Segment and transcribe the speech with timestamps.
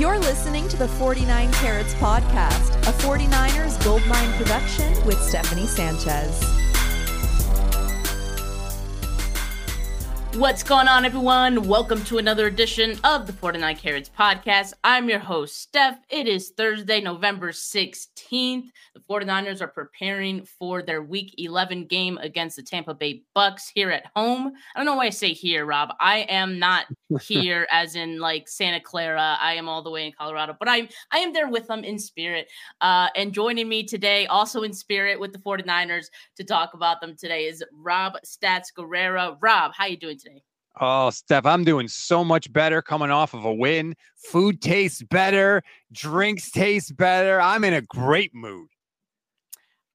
[0.00, 6.59] You're listening to the 49 Carats Podcast, a 49ers Goldmine production with Stephanie Sanchez.
[10.34, 11.66] What's going on, everyone?
[11.66, 14.74] Welcome to another edition of the 49 Carats podcast.
[14.84, 15.98] I'm your host, Steph.
[16.08, 18.68] It is Thursday, November 16th.
[18.94, 23.90] The 49ers are preparing for their week 11 game against the Tampa Bay Bucks here
[23.90, 24.52] at home.
[24.74, 25.90] I don't know why I say here, Rob.
[25.98, 26.86] I am not
[27.20, 29.36] here as in like Santa Clara.
[29.40, 31.98] I am all the way in Colorado, but I'm I am there with them in
[31.98, 32.48] spirit.
[32.80, 36.06] Uh, and joining me today, also in spirit with the 49ers
[36.36, 39.36] to talk about them today is Rob Stats Guerrera.
[39.40, 40.29] Rob, how you doing today?
[40.78, 43.94] Oh, Steph, I'm doing so much better coming off of a win.
[44.16, 47.40] Food tastes better, drinks taste better.
[47.40, 48.68] I'm in a great mood.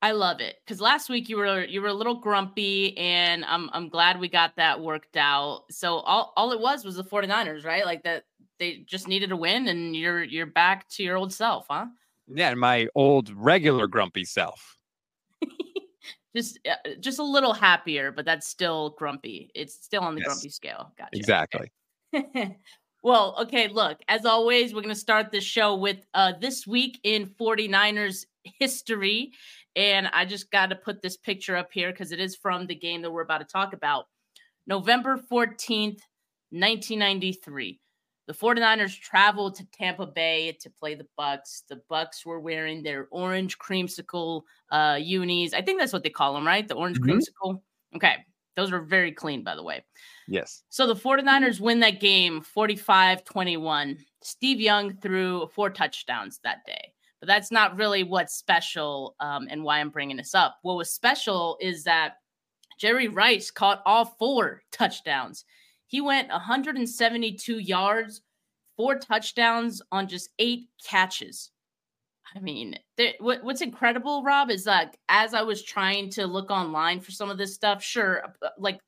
[0.01, 3.69] I love it because last week you were you were a little grumpy, and I'm
[3.73, 5.63] I'm glad we got that worked out.
[5.71, 7.85] So all all it was was the 49ers, right?
[7.85, 8.25] Like that
[8.59, 11.87] they just needed a win, and you're you're back to your old self, huh?
[12.27, 14.74] Yeah, my old regular grumpy self.
[16.35, 19.51] Just uh, just a little happier, but that's still grumpy.
[19.55, 20.27] It's still on the yes.
[20.27, 20.91] grumpy scale.
[20.97, 21.09] Gotcha.
[21.13, 21.71] Exactly.
[23.03, 26.99] well, okay, look, as always, we're going to start this show with uh this week
[27.03, 29.31] in 49ers history.
[29.75, 32.75] And I just got to put this picture up here because it is from the
[32.75, 34.05] game that we're about to talk about.
[34.67, 35.99] November 14th,
[36.51, 37.79] 1993
[38.27, 41.63] the 49ers traveled to Tampa Bay to play the Bucks.
[41.69, 45.53] The Bucks were wearing their orange creamsicle uh unis.
[45.53, 46.67] I think that's what they call them, right?
[46.67, 47.19] The orange mm-hmm.
[47.19, 47.61] creamsicle.
[47.95, 48.15] Okay.
[48.55, 49.83] Those are very clean, by the way.
[50.27, 50.63] Yes.
[50.69, 53.97] So the 49ers win that game 45 21.
[54.21, 56.93] Steve Young threw four touchdowns that day.
[57.19, 60.57] But that's not really what's special um, and why I'm bringing this up.
[60.61, 62.17] What was special is that
[62.77, 65.45] Jerry Rice caught all four touchdowns.
[65.87, 68.21] He went 172 yards,
[68.77, 71.51] four touchdowns on just eight catches.
[72.35, 72.77] I mean,
[73.19, 77.29] what, what's incredible, Rob, is that as I was trying to look online for some
[77.29, 78.79] of this stuff, sure, uh, like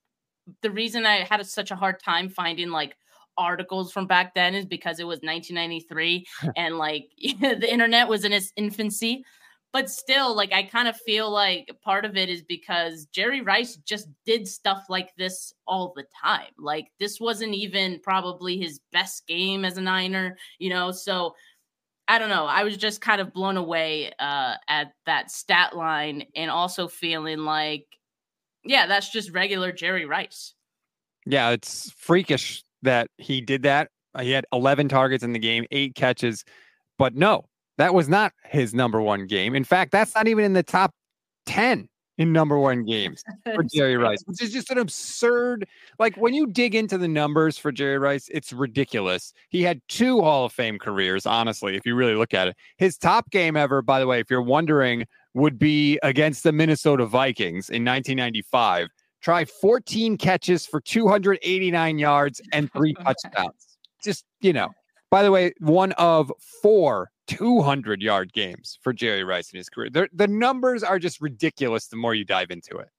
[0.62, 2.98] the reason I had a, such a hard time finding like
[3.38, 6.26] articles from back then is because it was 1993
[6.58, 7.10] and like
[7.40, 9.24] the internet was in its infancy
[9.78, 13.76] but still like i kind of feel like part of it is because jerry rice
[13.76, 16.50] just did stuff like this all the time.
[16.58, 20.92] Like this wasn't even probably his best game as a niner you know?
[20.92, 21.36] So
[22.08, 22.46] i don't know.
[22.46, 27.42] I was just kind of blown away uh at that stat line and also feeling
[27.46, 27.86] like
[28.64, 30.56] yeah that's just regular jerry rice.
[31.28, 33.90] Yeah it's freakish that he did that.
[34.20, 36.44] He had 11 targets in the game eight catches
[36.98, 37.46] but no
[37.78, 39.56] that was not his number one game.
[39.56, 40.94] In fact, that's not even in the top
[41.46, 43.24] 10 in number one games
[43.56, 45.68] for Jerry Rice, which is just an absurd.
[46.00, 49.34] Like when you dig into the numbers for Jerry Rice, it's ridiculous.
[49.50, 52.58] He had two Hall of Fame careers, honestly, if you really look at it.
[52.78, 57.06] His top game ever, by the way, if you're wondering, would be against the Minnesota
[57.06, 58.90] Vikings in 1995.
[59.22, 63.78] Try 14 catches for 289 yards and three touchdowns.
[64.04, 64.70] Just, you know,
[65.10, 69.90] by the way, one of four 200 yard games for Jerry Rice in his career.
[69.90, 72.90] The, the numbers are just ridiculous the more you dive into it.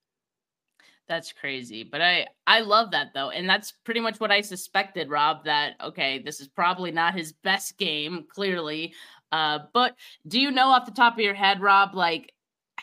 [1.09, 1.85] That's crazy.
[1.85, 3.31] But I I love that though.
[3.31, 7.33] And that's pretty much what I suspected, Rob, that okay, this is probably not his
[7.33, 8.93] best game, clearly.
[9.33, 9.95] Uh but
[10.27, 12.35] do you know off the top of your head, Rob, like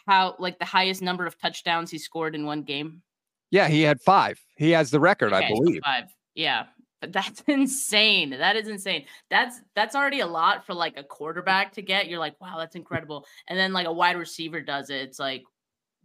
[0.08, 3.04] how like the highest number of touchdowns he scored in one game?
[3.52, 4.44] Yeah, he had 5.
[4.58, 5.82] He has the record, okay, I believe.
[5.84, 6.04] 5.
[6.34, 6.66] Yeah.
[7.12, 8.32] That's insane.
[8.32, 9.06] That is insane.
[9.30, 12.08] That's that's already a lot for like a quarterback to get.
[12.08, 13.26] You're like, wow, that's incredible.
[13.48, 15.02] And then like a wide receiver does it.
[15.02, 15.44] It's like,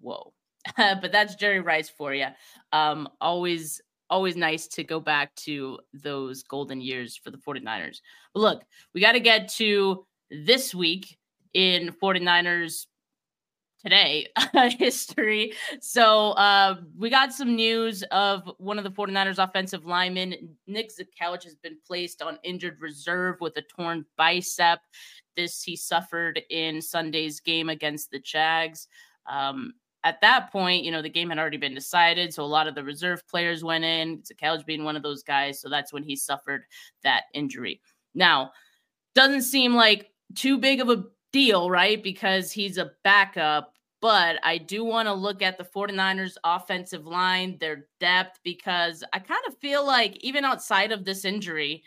[0.01, 0.33] whoa.
[0.77, 2.27] but that's Jerry Rice for you.
[2.73, 8.01] Um, always always nice to go back to those golden years for the 49ers.
[8.35, 8.63] But look,
[8.93, 11.17] we got to get to this week
[11.55, 12.87] in 49ers
[13.83, 14.27] today
[14.79, 15.53] history.
[15.81, 20.57] So uh, we got some news of one of the 49ers offensive linemen.
[20.67, 24.81] Nick Zakelj has been placed on injured reserve with a torn bicep.
[25.37, 28.89] This he suffered in Sunday's game against the Jags.
[29.31, 32.33] Um, at that point, you know, the game had already been decided.
[32.33, 35.61] So a lot of the reserve players went in, Zakelj being one of those guys.
[35.61, 36.65] So that's when he suffered
[37.05, 37.81] that injury.
[38.15, 38.53] Now,
[39.15, 42.03] doesn't seem like too big of a deal, right?
[42.03, 43.75] Because he's a backup.
[44.01, 49.19] But I do want to look at the 49ers offensive line, their depth, because I
[49.19, 51.83] kind of feel like even outside of this injury,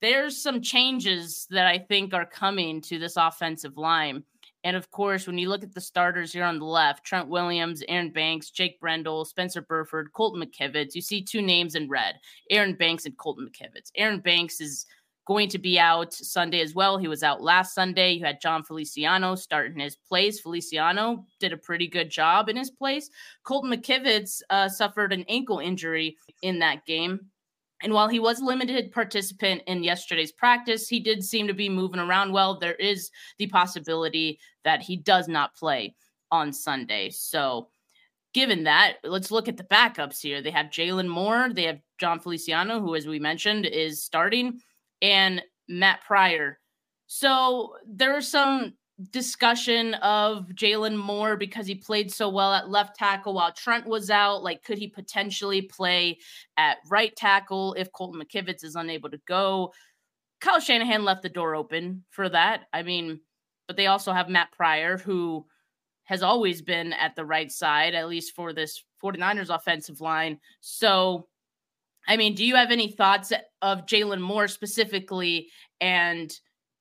[0.00, 4.24] there's some changes that I think are coming to this offensive line.
[4.64, 7.82] And of course, when you look at the starters here on the left, Trent Williams,
[7.88, 12.16] Aaron Banks, Jake Brendel, Spencer Burford, Colton McKivitz, you see two names in red
[12.50, 13.92] Aaron Banks and Colton McKivitz.
[13.94, 14.86] Aaron Banks is
[15.28, 16.96] going to be out Sunday as well.
[16.96, 18.12] He was out last Sunday.
[18.12, 20.40] You had Jon Feliciano start in his place.
[20.40, 23.10] Feliciano did a pretty good job in his place.
[23.44, 27.20] Colton McKivitz uh, suffered an ankle injury in that game.
[27.82, 32.00] And while he was limited participant in yesterday's practice, he did seem to be moving
[32.00, 32.58] around well.
[32.58, 35.94] There is the possibility that he does not play
[36.30, 37.10] on Sunday.
[37.10, 37.68] So,
[38.32, 40.40] given that, let's look at the backups here.
[40.40, 44.60] They have Jaylon Moore, they have Jon Feliciano, who, as we mentioned, is starting,
[45.02, 46.58] and Matt Pryor.
[47.06, 48.74] So, there are some
[49.10, 54.10] discussion of Jaylon Moore because he played so well at left tackle while Trent was
[54.10, 54.42] out.
[54.42, 56.18] Like, could he potentially play
[56.56, 59.72] at right tackle if Colton McKivitz is unable to go?
[60.40, 62.64] Kyle Shanahan left the door open for that.
[62.72, 63.20] I mean,
[63.66, 65.46] but they also have Matt Pryor, who
[66.04, 70.38] has always been at the right side, at least for this 49ers offensive line.
[70.60, 71.28] So,
[72.08, 73.32] I mean, do you have any thoughts
[73.62, 75.50] of Jaylon Moore specifically?
[75.80, 76.32] And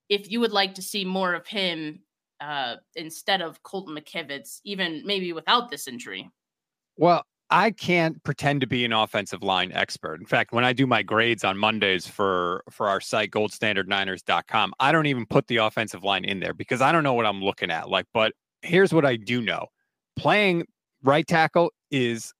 [0.10, 2.00] if you would like to see more of him
[2.40, 6.30] uh, instead of Colton McKivitz, even maybe without this injury?
[6.96, 10.20] Well, I can't pretend to be an offensive line expert.
[10.20, 14.92] In fact, when I do my grades on Mondays for for our site goldstandardniners.com, I
[14.92, 17.72] don't even put the offensive line in there because I don't know what I'm looking
[17.72, 17.90] at.
[17.90, 19.68] Like, but here's what I do know.
[20.18, 20.66] Playing
[21.04, 22.34] right tackle is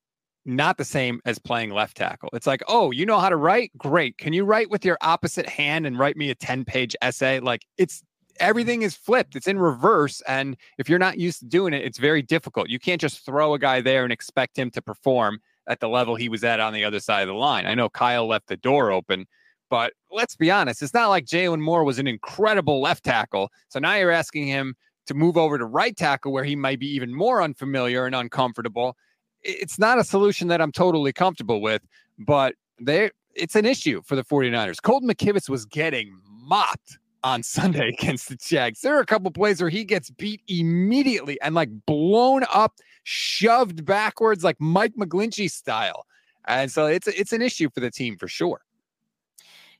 [0.47, 2.29] not the same as playing left tackle.
[2.33, 3.71] It's like, "Oh, you know how to write?
[3.77, 4.17] Great.
[4.17, 7.97] Can you write with your opposite hand and write me a 10-page essay?" Like it's
[7.97, 8.35] mm-hmm.
[8.39, 9.35] everything is flipped.
[9.35, 10.21] It's in reverse.
[10.27, 12.69] And if you're not used to doing it, it's very difficult.
[12.69, 16.15] You can't just throw a guy there and expect him to perform at the level
[16.15, 17.65] he was at on the other side of the line.
[17.65, 19.25] I know Kyle left the door open,
[19.69, 23.51] but let's be honest, it's not like Jaylon Moore was an incredible left tackle.
[23.67, 24.75] So now you're asking him
[25.07, 28.95] to move over to right tackle where he might be even more unfamiliar and uncomfortable.
[29.44, 31.81] It's not a solution that I'm totally comfortable with,
[32.18, 34.81] but they it's an issue for the 49ers.
[34.81, 38.81] Colton McKivitz was getting mopped on Sunday against the Jags.
[38.81, 42.74] There are a couple plays where he gets beat immediately and like blown up,
[43.04, 46.06] shoved backwards like Mike McGlinchey style.
[46.48, 48.62] And so it's it's an issue for the team for sure.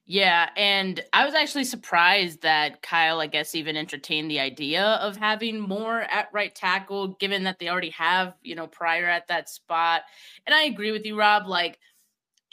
[0.10, 5.18] Yeah, and I was actually surprised that Kyle, I guess, even entertained the idea of
[5.18, 9.50] having more at right tackle, given that they already have, you know, Pryor at that
[9.50, 10.04] spot.
[10.46, 11.46] And I agree with you, Rob.
[11.48, 11.78] Like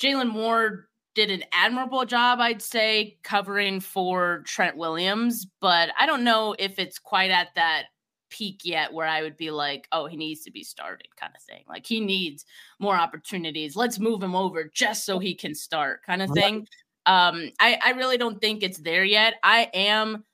[0.01, 5.47] Jaylon Moore did an admirable job, I'd say, covering for Trent Williams.
[5.61, 7.85] But I don't know if it's quite at that
[8.31, 11.43] peak yet where I would be like, oh, he needs to be started kind of
[11.43, 11.63] thing.
[11.69, 12.45] Like he needs
[12.81, 13.77] more opportunities.
[13.77, 16.67] Let's move him over just so he can start kind of thing.
[17.07, 19.35] Um, I, I really don't think it's there yet.
[19.43, 20.25] I am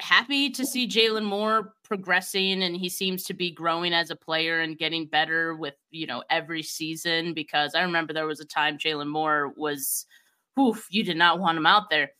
[0.00, 4.60] happy to see Jaylon Moore progressing and he seems to be growing as a player
[4.60, 8.78] and getting better with you know every season because I remember there was a time
[8.78, 10.06] Jaylon Moore was
[10.58, 12.12] oof, you did not want him out there.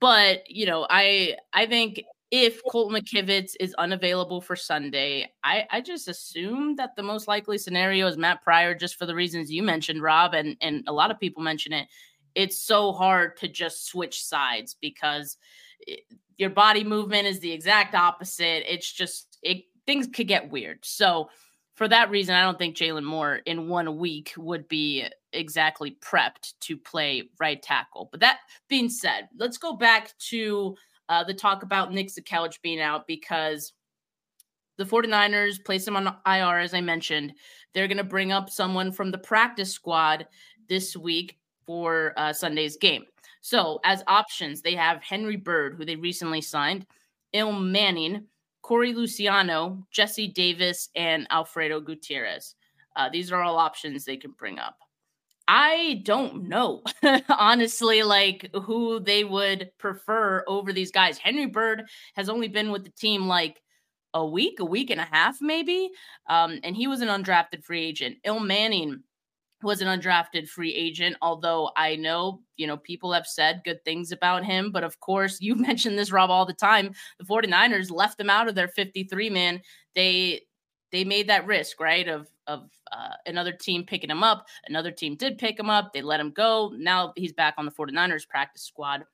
[0.00, 5.80] But you know, I I think if Colton McKivitz is unavailable for Sunday, I, I
[5.80, 9.62] just assume that the most likely scenario is Matt Pryor, just for the reasons you
[9.62, 11.88] mentioned, Rob, and and a lot of people mention it.
[12.36, 15.38] It's so hard to just switch sides because
[15.80, 16.00] it,
[16.36, 18.70] your body movement is the exact opposite.
[18.72, 20.80] It's just it things could get weird.
[20.84, 21.30] So
[21.76, 26.52] for that reason, I don't think Jaylon Moore in one week would be exactly prepped
[26.60, 28.08] to play right tackle.
[28.10, 30.76] But that being said, let's go back to
[31.08, 33.72] uh, the talk about Nick Zakelj being out because
[34.76, 37.32] the 49ers place him on IR, as I mentioned.
[37.72, 40.26] They're going to bring up someone from the practice squad
[40.68, 43.04] this week for uh, Sunday's game.
[43.40, 46.86] So, as options, they have Henry Byrd, who they recently signed,
[47.34, 48.24] Ilm Manning,
[48.62, 52.54] Corey Luciano, Jesse Davis, and Alfredo Gutierrez.
[52.96, 54.76] Uh, these are all options they can bring up.
[55.48, 56.82] I don't know,
[57.28, 61.18] honestly, like who they would prefer over these guys.
[61.18, 61.84] Henry Byrd
[62.16, 63.62] has only been with the team like
[64.12, 65.90] a week, a week and a half, maybe.
[66.28, 68.16] Um, and he was an undrafted free agent.
[68.26, 69.04] Ilm Manning
[69.62, 74.12] was an undrafted free agent, although I know, you know, people have said good things
[74.12, 74.70] about him.
[74.70, 76.92] But of course, you mentioned this, Rob, all the time.
[77.18, 79.62] The 49ers left him out of their 53 man.
[79.94, 80.42] They
[80.92, 82.06] they made that risk, right?
[82.08, 84.46] Of of uh, another team picking him up.
[84.68, 85.92] Another team did pick him up.
[85.92, 86.72] They let him go.
[86.76, 89.04] Now he's back on the 49ers practice squad.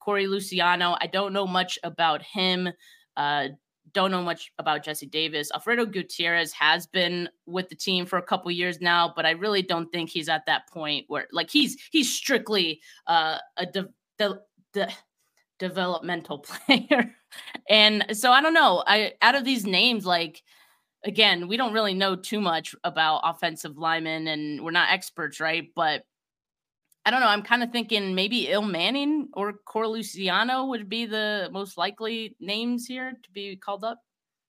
[0.00, 2.68] Corey Luciano, I don't know much about him.
[3.16, 3.48] Uh,
[3.92, 5.50] don't know much about Jesse Davis.
[5.52, 9.62] Alfredo Gutierrez has been with the team for a couple years now, but I really
[9.62, 14.40] don't think he's at that point where like he's he's strictly uh, a de- de-
[14.72, 14.92] de-
[15.58, 17.14] developmental player.
[17.68, 18.82] and so I don't know.
[18.86, 20.42] I out of these names like
[21.04, 25.68] again, we don't really know too much about offensive linemen and we're not experts, right?
[25.74, 26.04] But
[27.04, 27.28] I don't know.
[27.28, 32.36] I'm kind of thinking maybe Il Manning or Cor Luciano would be the most likely
[32.40, 33.98] names here to be called up.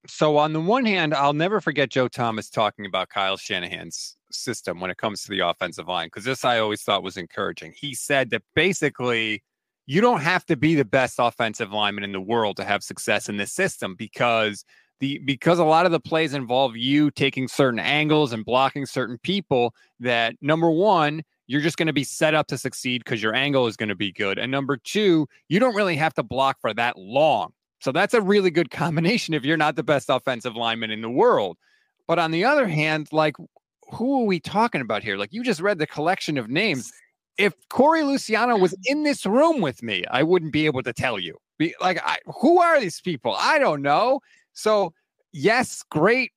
[0.08, 4.80] So on the one hand, I'll never forget Joe Thomas talking about Kyle Shanahan's system
[4.80, 7.74] when it comes to the offensive line because this I always thought was encouraging.
[7.76, 9.44] He said that basically
[9.86, 13.30] you don't have to be the best offensive lineman in the world to have success
[13.30, 14.66] in this system because
[15.00, 19.18] the because a lot of the plays involve you taking certain angles and blocking certain
[19.20, 23.36] people that number one you're just going to be set up to succeed because your
[23.36, 26.58] angle is going to be good and number two you don't really have to block
[26.62, 30.56] for that long so that's a really good combination if you're not the best offensive
[30.56, 31.58] lineman in the world
[32.08, 33.36] but on the other hand like
[33.92, 36.92] who are we talking about here like you just read the collection of names
[37.38, 41.18] if Corey Luciano was in this room with me, I wouldn't be able to tell
[41.18, 41.38] you.
[41.58, 43.36] Be, like, I, who are these people?
[43.38, 44.20] I don't know.
[44.54, 44.94] So,
[45.32, 46.32] yes, great.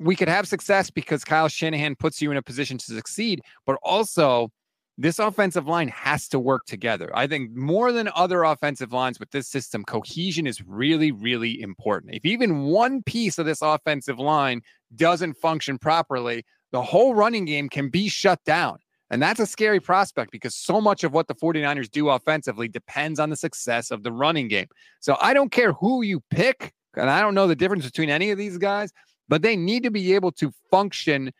[0.00, 3.78] We could have success because Kyle Shanahan puts you in a position to succeed, but
[3.82, 4.50] also
[4.96, 7.10] this offensive line has to work together.
[7.14, 12.14] I think more than other offensive lines with this system, cohesion is really, really important.
[12.14, 14.62] If even one piece of this offensive line
[14.94, 18.78] doesn't function properly, the whole running game can be shut down.
[19.10, 23.20] And that's a scary prospect because so much of what the 49ers do offensively depends
[23.20, 24.66] on the success of the running game.
[25.00, 28.30] So I don't care who you pick, and I don't know the difference between any
[28.30, 28.92] of these guys,
[29.28, 31.32] but they need to be able to function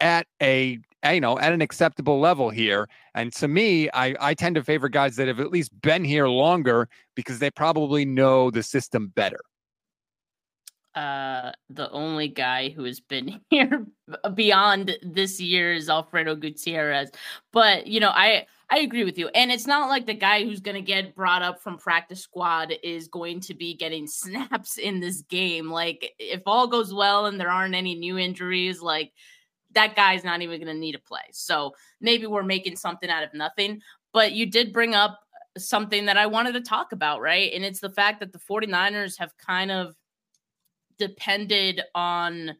[0.00, 0.78] at a
[1.12, 4.88] you know at an acceptable level here and to me I, I tend to favor
[4.88, 9.40] guys that have at least been here longer because they probably know the system better
[10.94, 13.86] uh the only guy who has been here
[14.34, 17.10] beyond this year is Alfredo Gutierrez.
[17.52, 19.28] But you know, I I agree with you.
[19.34, 22.72] And it's not like the guy who's going to get brought up from practice squad
[22.84, 25.70] is going to be getting snaps in this game.
[25.70, 29.12] Like if all goes well and there aren't any new injuries, like
[29.72, 31.20] that guy's not even going to need a play.
[31.32, 33.80] So maybe we're making something out of nothing.
[34.12, 35.18] But you did bring up
[35.58, 37.52] something that I wanted to talk about, right?
[37.52, 39.94] And it's the fact that the 49ers have kind of
[40.98, 42.56] depended on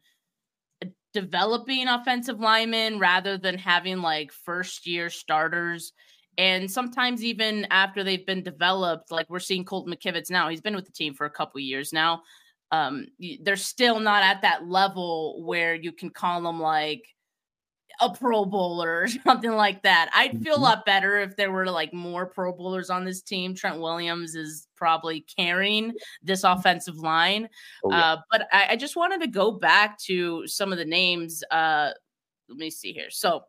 [1.12, 5.92] developing offensive linemen rather than having like first year starters.
[6.38, 10.76] And sometimes even after they've been developed, like we're seeing Colton McKivitz now, he's been
[10.76, 12.22] with the team for a couple years now.
[12.72, 13.06] Um,
[13.42, 17.02] they're still not at that level where you can call them like
[18.00, 20.10] a Pro Bowler or something like that.
[20.14, 20.62] I'd feel a mm-hmm.
[20.62, 23.54] lot better if there were like more Pro Bowlers on this team.
[23.54, 27.48] Trent Williams is probably carrying this offensive line.
[27.84, 28.12] Oh, yeah.
[28.12, 31.44] uh, but I, I, just wanted to go back to some of the names.
[31.50, 31.90] Uh,
[32.48, 33.10] let me see here.
[33.10, 33.42] So,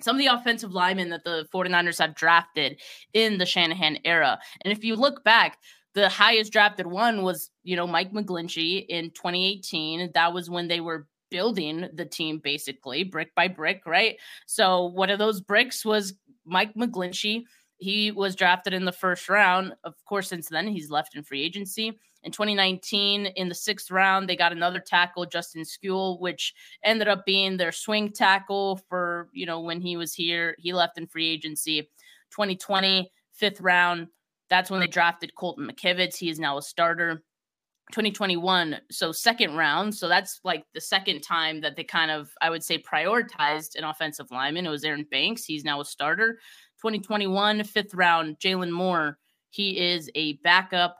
[0.00, 2.80] some of the offensive linemen that the 49ers have drafted
[3.14, 4.38] in the Shanahan era.
[4.62, 5.58] And if you look back,
[5.94, 10.12] the highest drafted one was, you know, Mike McGlinchey in 2018.
[10.14, 14.16] That was when they were building the team basically brick by brick, right?
[14.46, 17.42] So one of those bricks was Mike McGlinchey.
[17.78, 19.74] He was drafted in the first round.
[19.84, 21.98] Of course, since then he's left in free agency.
[22.24, 27.24] In 2019, in the sixth round, they got another tackle, Justin Skule, which ended up
[27.24, 30.56] being their swing tackle for, you know, when he was here.
[30.58, 31.82] He left in free agency.
[32.30, 34.08] 2020, fifth round,
[34.50, 36.16] that's when they drafted Colton McKivitz.
[36.16, 37.22] He is now a starter.
[37.92, 42.50] 2021 so second round so that's like the second time that they kind of i
[42.50, 46.38] would say prioritized an offensive lineman it was aaron banks he's now a starter
[46.80, 49.18] 2021 fifth round jaylon moore
[49.50, 50.96] he is a backup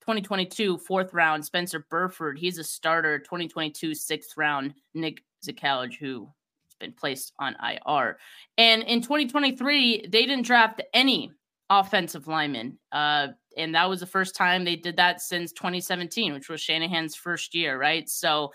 [0.00, 6.28] 2022 fourth round spencer burford he's a starter 2022 sixth round nick zakelj who
[6.66, 8.18] has been placed on ir
[8.58, 11.30] and in 2023 they didn't draft any
[11.70, 16.48] offensive linemen uh and that was the first time they did that since 2017, which
[16.48, 18.08] was Shanahan's first year, right?
[18.08, 18.52] So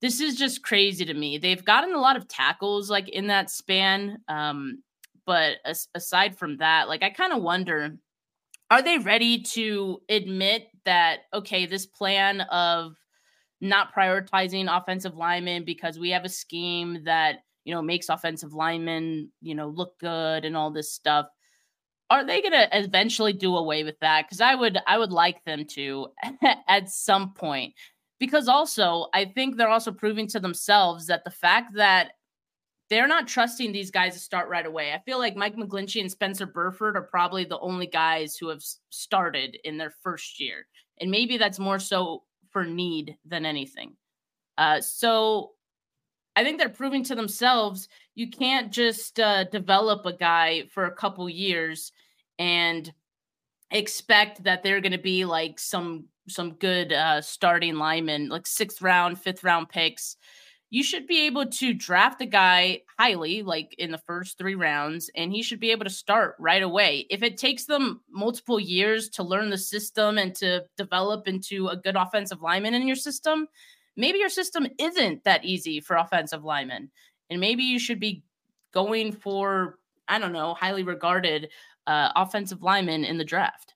[0.00, 1.38] this is just crazy to me.
[1.38, 4.82] They've gotten a lot of tackles like in that span, um,
[5.28, 7.98] but as, aside from that, like I kind of wonder,
[8.70, 12.96] are they ready to admit that okay, this plan of
[13.60, 19.30] not prioritizing offensive linemen because we have a scheme that you know makes offensive linemen
[19.42, 21.26] you know look good and all this stuff
[22.08, 24.24] are they going to eventually do away with that?
[24.24, 26.08] Because i would i would like them to
[26.68, 27.74] at some point.
[28.18, 32.12] Because also i think they're also proving to themselves that the fact that
[32.90, 34.92] they're not trusting these guys to start right away.
[34.92, 38.62] I feel like mike mcglinchey and spencer burford are probably the only guys who have
[38.90, 40.66] started in their first year.
[41.00, 43.96] And maybe that's more so for need than anything.
[44.56, 45.52] Uh, so
[46.34, 50.94] I think they're proving to themselves you can't just uh, develop a guy for a
[50.94, 51.92] couple years
[52.36, 52.92] and
[53.70, 58.82] expect that they're going to be like some some good uh, starting linemen, like sixth
[58.82, 60.16] round, fifth round picks.
[60.70, 65.10] You should be able to draft a guy highly, like in the first three rounds,
[65.14, 67.06] and he should be able to start right away.
[67.08, 71.76] If it takes them multiple years to learn the system and to develop into a
[71.76, 73.48] good offensive lineman in your system,
[73.96, 76.90] maybe your system isn't that easy for offensive linemen.
[77.30, 78.22] And maybe you should be
[78.74, 81.48] going for, I don't know, highly regarded
[81.86, 83.74] uh, offensive linemen in the draft.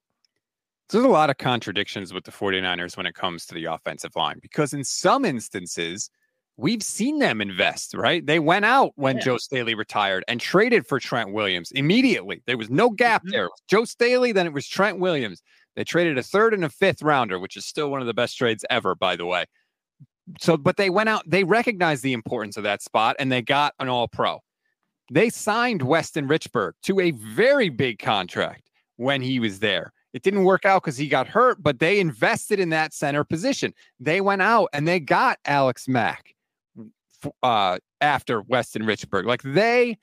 [0.91, 4.39] There's a lot of contradictions with the 49ers when it comes to the offensive line
[4.43, 6.11] because in some instances,
[6.57, 8.25] we've seen them invest, right?
[8.25, 9.23] They went out when yeah.
[9.23, 12.43] Joe Staley retired and traded for Trent Williams immediately.
[12.47, 13.33] There was no gap mm-hmm.
[13.33, 13.49] there.
[13.69, 15.43] Joe Staley, then it was Trent Williams.
[15.77, 18.37] They traded a third and a fifth rounder, which is still one of the best
[18.37, 19.47] trades ever, by the way.
[20.39, 23.75] So, but they went out, they recognized the importance of that spot and they got
[23.81, 24.41] an all pro.
[25.11, 29.93] They signed Weston Richburg to a very big contract when he was there.
[30.13, 33.73] It didn't work out because he got hurt, but they invested in that center position.
[33.99, 36.32] They went out and they got Alex Mack
[37.43, 39.25] uh, after Weston Richburg.
[39.25, 39.99] Like they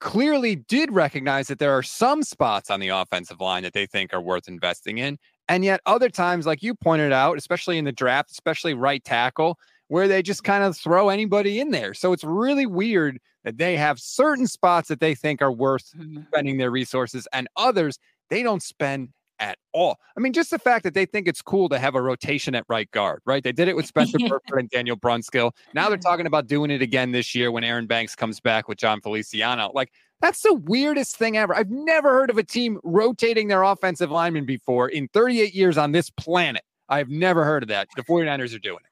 [0.00, 4.14] clearly did recognize that there are some spots on the offensive line that they think
[4.14, 5.18] are worth investing in.
[5.48, 9.58] And yet, other times, like you pointed out, especially in the draft, especially right tackle,
[9.88, 11.94] where they just kind of throw anybody in there.
[11.94, 16.22] So it's really weird that they have certain spots that they think are worth mm-hmm.
[16.26, 17.98] spending their resources and others
[18.30, 19.08] they don't spend
[19.40, 19.98] at all.
[20.16, 22.64] I mean, just the fact that they think it's cool to have a rotation at
[22.68, 23.42] right guard, right?
[23.42, 25.52] They did it with Spencer Burford and Daniel Brunskill.
[25.74, 28.78] Now they're talking about doing it again this year when Aaron Banks comes back with
[28.78, 29.70] Jon Feliciano.
[29.74, 31.54] Like, that's the weirdest thing ever.
[31.54, 35.92] I've never heard of a team rotating their offensive lineman before in 38 years on
[35.92, 36.62] this planet.
[36.88, 37.88] I've never heard of that.
[37.96, 38.88] The 49ers are doing it.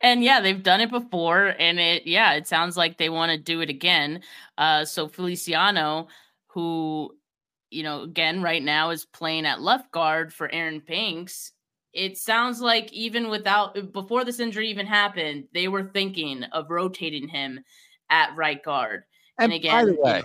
[0.00, 1.54] And yeah, they've done it before.
[1.58, 4.22] And it, yeah, it sounds like they want to do it again.
[4.58, 6.08] Uh, so Feliciano,
[6.48, 7.14] who
[7.72, 11.52] you know, again, right now is playing at left guard for Aaron Banks.
[11.92, 17.28] It sounds like even without before this injury even happened, they were thinking of rotating
[17.28, 17.60] him
[18.08, 19.04] at right guard.
[19.38, 20.22] And, and again, by the way,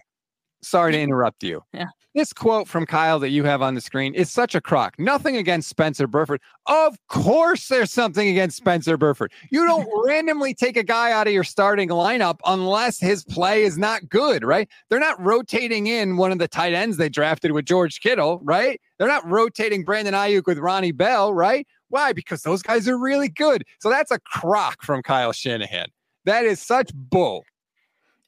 [0.62, 1.64] sorry to interrupt you.
[1.74, 1.88] Yeah.
[2.18, 4.96] This quote from Kyle that you have on the screen is such a crock.
[4.98, 6.42] Nothing against Spencer Burford.
[6.66, 9.32] Of course, there's something against Spencer Burford.
[9.52, 13.78] You don't randomly take a guy out of your starting lineup unless his play is
[13.78, 14.68] not good, right?
[14.90, 18.82] They're not rotating in one of the tight ends they drafted with George Kittle, right?
[18.98, 21.68] They're not rotating Brandon Aiyuk with Ronnie Bell, right?
[21.90, 22.14] Why?
[22.14, 23.64] Because those guys are really good.
[23.80, 25.90] So that's a crock from Kyle Shanahan.
[26.26, 27.46] That is such bull.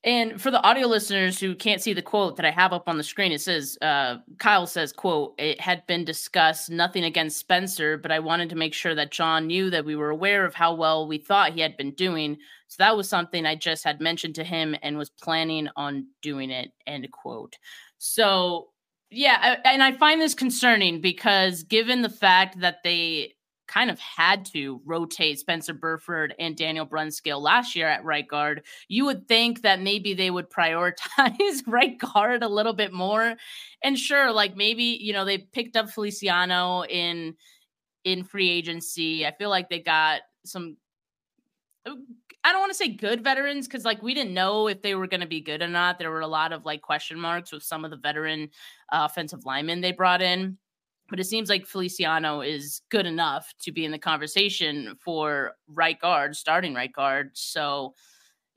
[0.04, 2.98] And for the audio listeners who can't see the quote that I have up on
[2.98, 7.98] the screen, it says, uh, Kyle says, quote, it had been discussed, nothing against Spencer,
[7.98, 10.74] but I wanted to make sure that John knew that we were aware of how
[10.74, 12.38] well we thought he had been doing.
[12.70, 16.50] So that was something I just had mentioned to him and was planning on doing
[16.50, 17.58] it, end quote.
[17.98, 18.70] So
[19.12, 23.34] yeah, and I find this concerning because given the fact that they
[23.70, 28.66] kind of had to rotate Spencer Burford and Daniel Brunskill last year at right guard,
[28.88, 33.36] you would think that maybe they would prioritize right guard a little bit more.
[33.84, 37.36] And sure, like maybe, you know, they picked up Feliciano in
[38.04, 39.26] in free agency.
[39.26, 40.78] I feel like they got some
[41.86, 41.94] uh,
[42.44, 45.08] I don't want to say good veterans because like we didn't know if they were
[45.08, 46.00] going to be good or not.
[46.00, 48.50] There were a lot of like question marks with some of the veteran
[48.92, 50.58] uh, offensive linemen they brought in
[51.10, 56.00] but it seems like Feliciano is good enough to be in the conversation for right
[56.00, 57.32] guard, starting right guard.
[57.34, 57.96] So,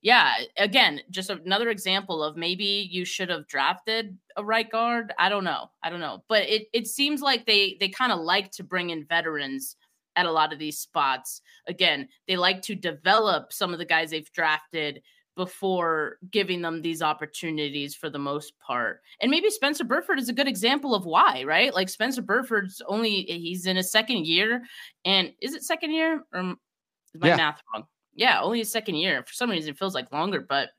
[0.02, 5.12] yeah, again, just another example of maybe you should have drafted a right guard.
[5.18, 5.70] I don't know.
[5.82, 6.24] I don't know.
[6.28, 9.76] But it it seems like they they kind of like to bring in veterans
[10.16, 11.40] at a lot of these spots.
[11.66, 15.02] Again, they like to develop some of the guys they've drafted
[15.36, 19.00] before giving them these opportunities for the most part.
[19.20, 21.74] And maybe Spencer Burford is a good example of why, right?
[21.74, 24.62] Like Spencer Burford's only he's in his second year
[25.04, 27.36] and is it second year or is my yeah.
[27.36, 27.86] math wrong?
[28.14, 29.24] Yeah, only his second year.
[29.26, 30.70] For some reason it feels like longer, but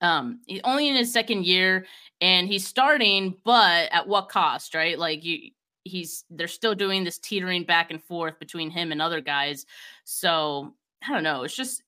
[0.00, 1.86] um he's only in his second year
[2.20, 4.98] and he's starting but at what cost, right?
[4.98, 5.50] Like you
[5.84, 9.66] he's they're still doing this teetering back and forth between him and other guys.
[10.04, 10.74] So,
[11.06, 11.82] I don't know, it's just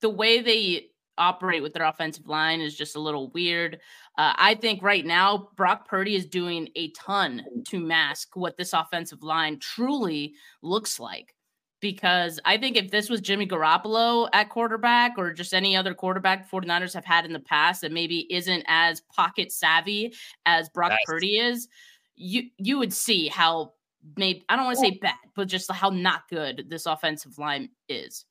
[0.00, 0.88] the way they
[1.22, 3.78] operate with their offensive line is just a little weird.
[4.18, 8.72] Uh, I think right now Brock Purdy is doing a ton to mask what this
[8.72, 11.34] offensive line truly looks like.
[11.80, 16.48] Because I think if this was Jimmy Garoppolo at quarterback or just any other quarterback
[16.48, 20.14] 49ers have had in the past that maybe isn't as pocket savvy
[20.46, 20.98] as Brock nice.
[21.06, 21.66] Purdy is,
[22.14, 23.72] you you would see how
[24.16, 27.70] maybe I don't want to say bad, but just how not good this offensive line
[27.88, 28.26] is.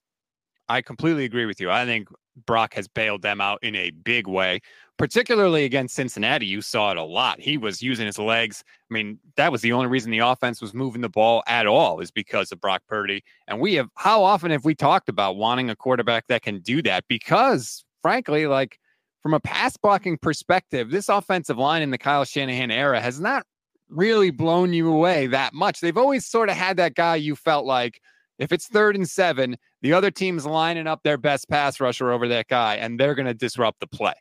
[0.69, 1.69] I completely agree with you.
[1.69, 2.07] I think
[2.45, 4.59] Brock has bailed them out in a big way,
[4.97, 6.45] particularly against Cincinnati.
[6.45, 7.39] You saw it a lot.
[7.39, 8.63] He was using his legs.
[8.67, 11.99] I mean, that was the only reason the offense was moving the ball at all
[11.99, 13.23] is because of Brock Purdy.
[13.47, 16.81] And we have, how often have we talked about wanting a quarterback that can do
[16.83, 17.05] that?
[17.07, 18.79] Because frankly, like
[19.21, 23.45] from a pass blocking perspective, this offensive line in the Kyle Shanahan era has not
[23.89, 25.81] really blown you away that much.
[25.81, 28.01] They've always sort of had that guy you felt like
[28.41, 32.27] if it's third and seven, the other team's lining up their best pass rusher over
[32.29, 34.13] that guy, and they're going to disrupt the play.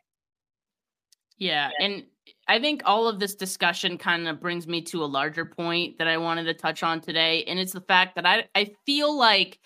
[1.37, 1.71] Yeah.
[1.79, 2.03] And
[2.47, 6.07] I think all of this discussion kind of brings me to a larger point that
[6.07, 7.43] I wanted to touch on today.
[7.45, 9.59] And it's the fact that I, I feel like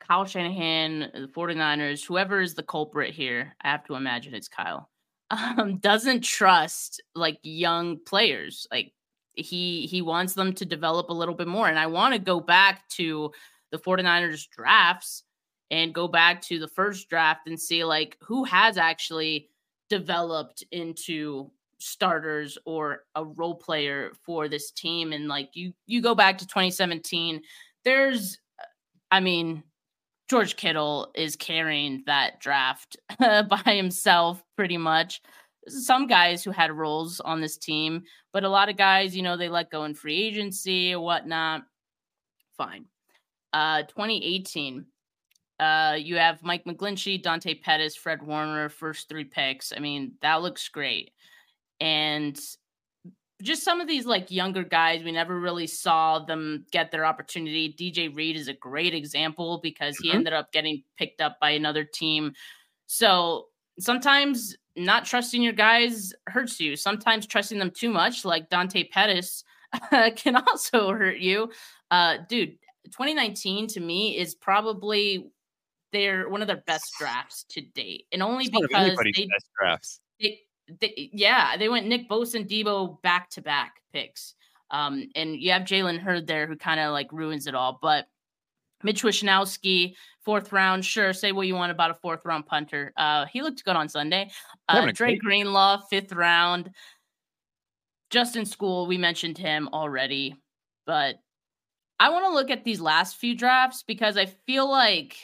[0.00, 4.90] Kyle Shanahan, the 49ers, whoever is the culprit here, I have to imagine it's Kyle,
[5.30, 8.66] um, doesn't trust like young players.
[8.72, 8.92] Like
[9.34, 11.68] he he wants them to develop a little bit more.
[11.68, 13.32] And I want to go back to
[13.70, 15.24] the 49ers drafts
[15.70, 19.48] and go back to the first draft and see like who has actually
[19.88, 26.14] developed into starters or a role player for this team and like you you go
[26.14, 27.42] back to 2017
[27.84, 28.38] there's
[29.10, 29.62] i mean
[30.30, 35.20] George Kittle is carrying that draft by himself pretty much
[35.68, 39.36] some guys who had roles on this team, but a lot of guys, you know,
[39.36, 41.62] they let go in free agency or whatnot.
[42.56, 42.86] Fine.
[43.52, 44.86] Uh, 2018,
[45.60, 49.72] uh, you have Mike McGlinchey, Dante Pettis, Fred Warner, first three picks.
[49.76, 51.10] I mean, that looks great.
[51.80, 52.38] And
[53.42, 57.74] just some of these like younger guys, we never really saw them get their opportunity.
[57.78, 60.18] DJ Reed is a great example because he mm-hmm.
[60.18, 62.32] ended up getting picked up by another team.
[62.86, 63.46] So
[63.78, 66.76] sometimes not trusting your guys hurts you.
[66.76, 69.44] Sometimes trusting them too much, like Dante Pettis,
[70.16, 71.50] can also hurt you.
[71.90, 75.30] Uh, dude, 2019 to me is probably
[75.92, 80.00] their one of their best drafts to date, and only it's because they, best drafts.
[80.20, 80.40] They,
[80.80, 84.34] they, yeah, they went Nick Bosa and Deebo back to back picks.
[84.70, 87.78] Um, and you have Jalen Hurd there who kind of like ruins it all.
[87.82, 88.06] But
[88.82, 90.84] Mitch Wishnowsky, fourth round.
[90.84, 92.92] Sure, say what you want about a fourth round punter.
[92.96, 94.30] Uh, he looked good on Sunday.
[94.68, 96.70] Uh, Dre Greenlaw, fifth round.
[98.10, 100.36] Justin Skule, we mentioned him already,
[100.86, 101.16] but
[101.98, 105.16] I want to look at these last few drafts because I feel like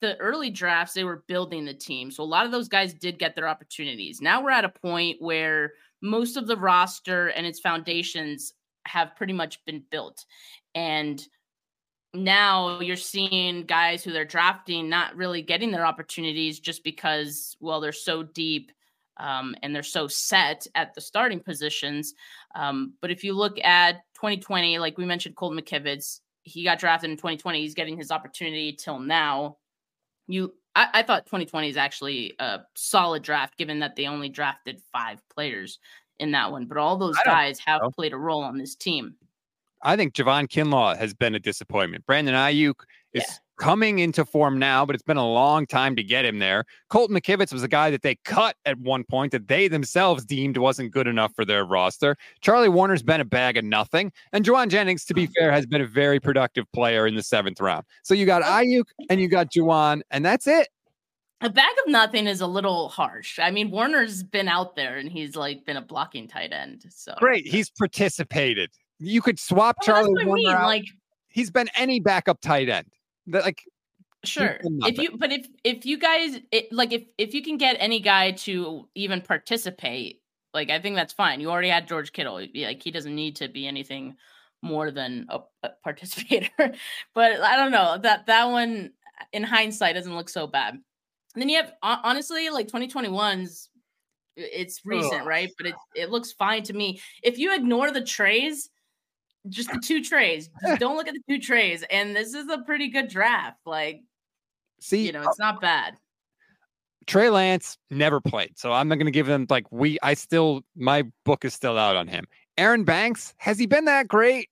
[0.00, 3.18] the early drafts they were building the team, so a lot of those guys did
[3.18, 4.20] get their opportunities.
[4.20, 8.54] Now we're at a point where most of the roster and its foundations
[8.86, 10.24] have pretty much been built,
[10.74, 11.22] and
[12.16, 17.80] now you're seeing guys who they're drafting not really getting their opportunities just because, well,
[17.80, 18.72] they're so deep
[19.18, 22.14] um, and they're so set at the starting positions.
[22.54, 27.10] Um, but if you look at 2020, like we mentioned, Colton McKivitz, he got drafted
[27.10, 27.60] in 2020.
[27.60, 29.56] He's getting his opportunity till now.
[30.26, 34.80] You, I, I thought 2020 is actually a solid draft, given that they only drafted
[34.92, 35.78] five players
[36.18, 36.66] in that one.
[36.66, 37.90] But all those guys have know.
[37.90, 39.16] played a role on this team.
[39.82, 42.06] I think Javon Kinlaw has been a disappointment.
[42.06, 42.74] Brandon Aiyuk
[43.12, 43.34] is yeah.
[43.58, 46.64] coming into form now, but it's been a long time to get him there.
[46.88, 50.56] Colton McKivitz was a guy that they cut at one point that they themselves deemed
[50.56, 52.16] wasn't good enough for their roster.
[52.40, 54.12] Charlie Woerner's been a bag of nothing.
[54.32, 57.60] And Jauan Jennings, to be fair, has been a very productive player in the seventh
[57.60, 57.84] round.
[58.02, 60.68] So you got Aiyuk and you got Jauan, and that's it.
[61.42, 63.38] A bag of nothing is a little harsh.
[63.38, 66.86] I mean, Woerner's been out there and he's like been a blocking tight end.
[66.88, 67.46] So great.
[67.46, 68.70] He's participated.
[68.98, 70.48] You could swap well, Charlie Woerner I mean.
[70.48, 70.66] out.
[70.66, 70.86] Like
[71.28, 72.86] he's been any backup tight end.
[73.28, 73.62] That like
[74.24, 74.58] sure.
[74.62, 78.00] if you but if if you guys it, like if if you can get any
[78.00, 80.20] guy to even participate
[80.54, 81.40] like i think that's fine.
[81.40, 82.40] You already had george kittle.
[82.54, 84.16] Like he doesn't need to be anything
[84.62, 86.50] more than a, a participator.
[87.14, 88.92] But i don't know that that one
[89.32, 90.74] in hindsight doesn't look so bad.
[90.74, 93.68] And then you have honestly like 2021's
[94.36, 95.50] it's recent right?
[95.56, 97.00] But it, it looks fine to me.
[97.22, 98.70] If you ignore the Treys
[99.48, 100.50] just the two Treys.
[100.62, 101.84] Just don't look at the two Treys.
[101.90, 103.58] And this is a pretty good draft.
[103.66, 104.02] Like,
[104.80, 105.96] see, you know, uh it's not bad.
[107.06, 109.98] Trey Lance never played, so I'm not going to give them like we.
[110.02, 112.26] I still my book is still out on him.
[112.58, 114.50] Aaron Banks has he been that great?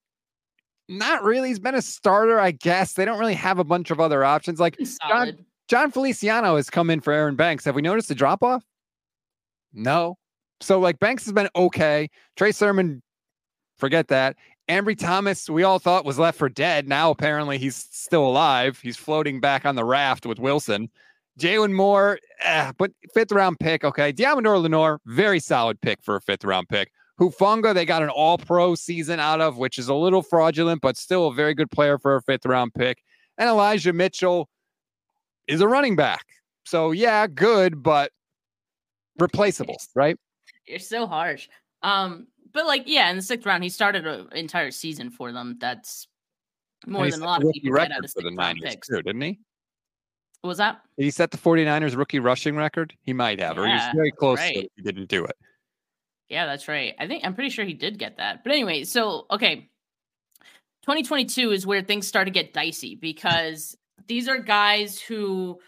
[0.88, 1.48] Not really.
[1.48, 2.92] He's been a starter, I guess.
[2.92, 4.60] They don't really have a bunch of other options.
[4.60, 4.78] Like
[5.08, 7.64] John, Jon Feliciano has come in for Aaron Banks.
[7.64, 8.62] Have we noticed a drop off?
[9.72, 10.18] No.
[10.60, 12.08] So like Banks has been okay.
[12.36, 13.02] Trey Sermon,
[13.78, 14.36] forget that.
[14.68, 16.88] Ambry Thomas, we all thought was left for dead.
[16.88, 18.80] Now apparently he's still alive.
[18.82, 20.88] He's floating back on the raft with Wilson.
[21.38, 23.84] Jaylon Moore, eh, but fifth round pick.
[23.84, 24.12] Okay.
[24.12, 26.90] Deommodore Lenoir, very solid pick for a fifth round pick.
[27.20, 30.96] Hufanga, they got an all pro season out of, which is a little fraudulent, but
[30.96, 33.02] still a very good player for a fifth round pick.
[33.36, 34.48] And Elijah Mitchell,
[35.46, 36.24] is a running back.
[36.64, 38.10] So yeah, good, but
[39.18, 40.16] replaceable, right?
[40.66, 41.48] You're so harsh.
[41.82, 45.56] Um, but like, yeah, in the sixth round, he started an entire season for them.
[45.60, 46.08] That's
[46.86, 49.40] more than a lot of people get out of sixth round picks, too, didn't he?
[50.40, 50.82] What was that?
[50.98, 52.94] Did he set the 49ers rookie rushing record?
[53.02, 54.70] He might have, yeah, or he's very close right.
[54.76, 55.36] He didn't do it.
[56.28, 56.94] Yeah, that's right.
[56.98, 58.44] I think I'm pretty sure he did get that.
[58.44, 59.70] But anyway, so okay.
[60.82, 63.74] 2022 is where things start to get dicey because
[64.06, 65.58] these are guys who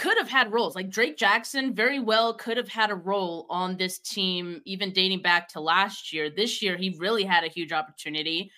[0.00, 0.74] could have had roles.
[0.74, 5.20] Like Drake Jackson very well could have had a role on this team, even dating
[5.20, 6.30] back to last year.
[6.30, 8.50] This year, he really had a huge opportunity,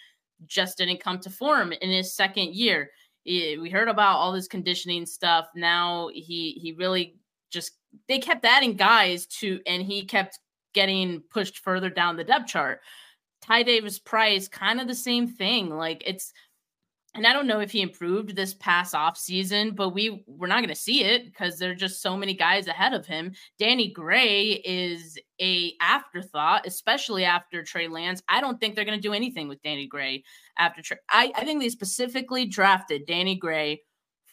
[0.47, 2.91] just didn't come to form in his second year.
[3.27, 5.49] We heard about all this conditioning stuff.
[5.57, 7.17] Now he he really
[7.51, 7.73] just
[8.07, 10.39] they kept adding guys to, and he kept
[10.75, 12.83] getting pushed further down the depth chart.
[13.41, 15.71] Ty Davis Price, kind of the same thing.
[15.71, 16.33] Like it's
[17.15, 20.61] and I don't know if he improved this past off season, but we we're not
[20.61, 23.33] going to see it because there are just so many guys ahead of him.
[23.59, 28.23] Danny Gray is a afterthought, especially after Trey Lance.
[28.29, 30.25] I don't think they're going to do anything with Danny Gray
[30.59, 30.99] after Trey.
[31.11, 33.83] I, I think they specifically drafted Danny Gray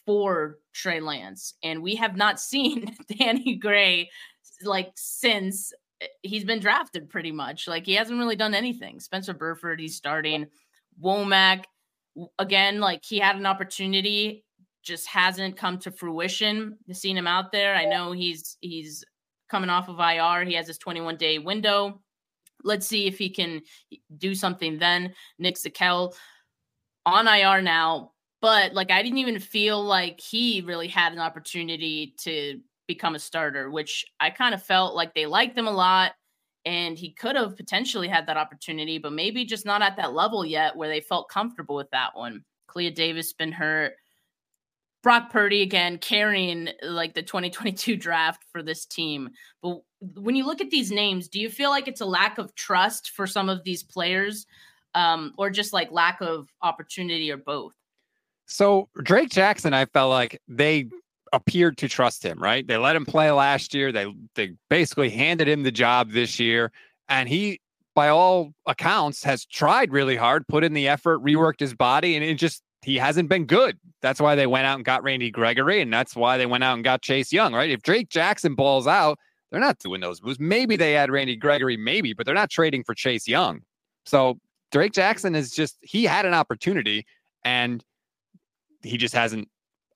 [0.06, 4.08] for Trey Lance, and we have not seen Danny Gray
[4.62, 7.10] like since eh, he's been drafted.
[7.10, 9.00] Pretty much, like he hasn't really done anything.
[9.00, 10.46] Spencer Burford, he's starting.
[11.02, 11.64] Womack
[12.38, 14.44] again, like he had an opportunity,
[14.82, 16.78] just hasn't come to fruition.
[16.92, 17.74] Seen him out there.
[17.74, 19.04] I know he's he's
[19.48, 20.44] coming off of IR.
[20.44, 22.00] He has his 21 day window.
[22.62, 23.62] Let's see if he can
[24.16, 25.14] do something then.
[25.38, 26.14] Nick Zakelj
[27.06, 32.14] on IR now, but like I didn't even feel like he really had an opportunity
[32.20, 36.12] to become a starter, which I kind of felt like they liked him a lot
[36.64, 40.44] and he could have potentially had that opportunity, but maybe just not at that level
[40.44, 42.44] yet where they felt comfortable with that one.
[42.68, 43.94] Kalia Davis been hurt.
[45.02, 49.30] Brock Purdy again carrying like the 2022 draft for this team.
[49.62, 52.54] But when you look at these names, do you feel like it's a lack of
[52.54, 54.46] trust for some of these players
[54.94, 57.72] um, or just like lack of opportunity or both?
[58.46, 60.88] So Drake Jackson, I felt like they
[61.32, 62.66] appeared to trust him, right?
[62.66, 63.92] They let him play last year.
[63.92, 66.72] They they basically handed him the job this year,
[67.08, 67.60] and he,
[67.94, 72.24] by all accounts, has tried really hard, put in the effort, reworked his body, and
[72.24, 73.78] it just he hasn't been good.
[74.02, 76.74] That's why they went out and got Randy Gregory, and that's why they went out
[76.74, 77.70] and got Chase Young, right?
[77.70, 79.18] If Drake Jackson balls out,
[79.50, 80.40] they're not doing those moves.
[80.40, 83.60] Maybe they add Randy Gregory, maybe, but they're not trading for Chase Young.
[84.06, 84.38] So
[84.72, 87.04] Drake Jackson is just he had an opportunity
[87.44, 87.84] and
[88.82, 89.48] he just hasn't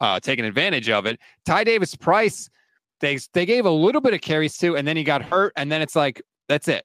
[0.04, 1.18] uh, taking advantage of it.
[1.46, 2.50] Ty Davis Price,
[3.00, 5.72] they they gave a little bit of carries to, and then he got hurt, and
[5.72, 6.84] then it's like that's it.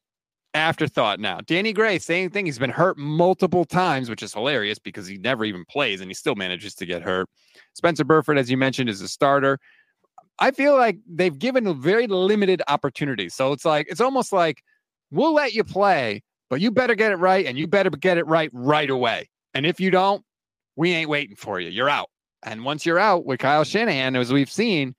[0.54, 1.42] Afterthought now.
[1.46, 2.46] Danny Gray, same thing.
[2.46, 6.16] He's been hurt multiple times, which is hilarious because he never even plays and he
[6.16, 7.28] still manages to get hurt.
[7.74, 9.60] Spencer Burford, as you mentioned, is a starter.
[10.40, 13.30] I feel like they've given very limited opportunity.
[13.30, 14.64] So it's like it's almost like
[15.12, 18.26] we'll let you play, but you better get it right and you better get it
[18.26, 19.30] right right away.
[19.54, 20.24] And if you don't,
[20.78, 21.70] we ain't waiting for you.
[21.70, 22.10] You're out.
[22.44, 24.96] And once you're out with Kyle Shanahan, as we've seen,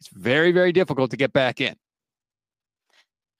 [0.00, 1.74] it's very, very difficult to get back in.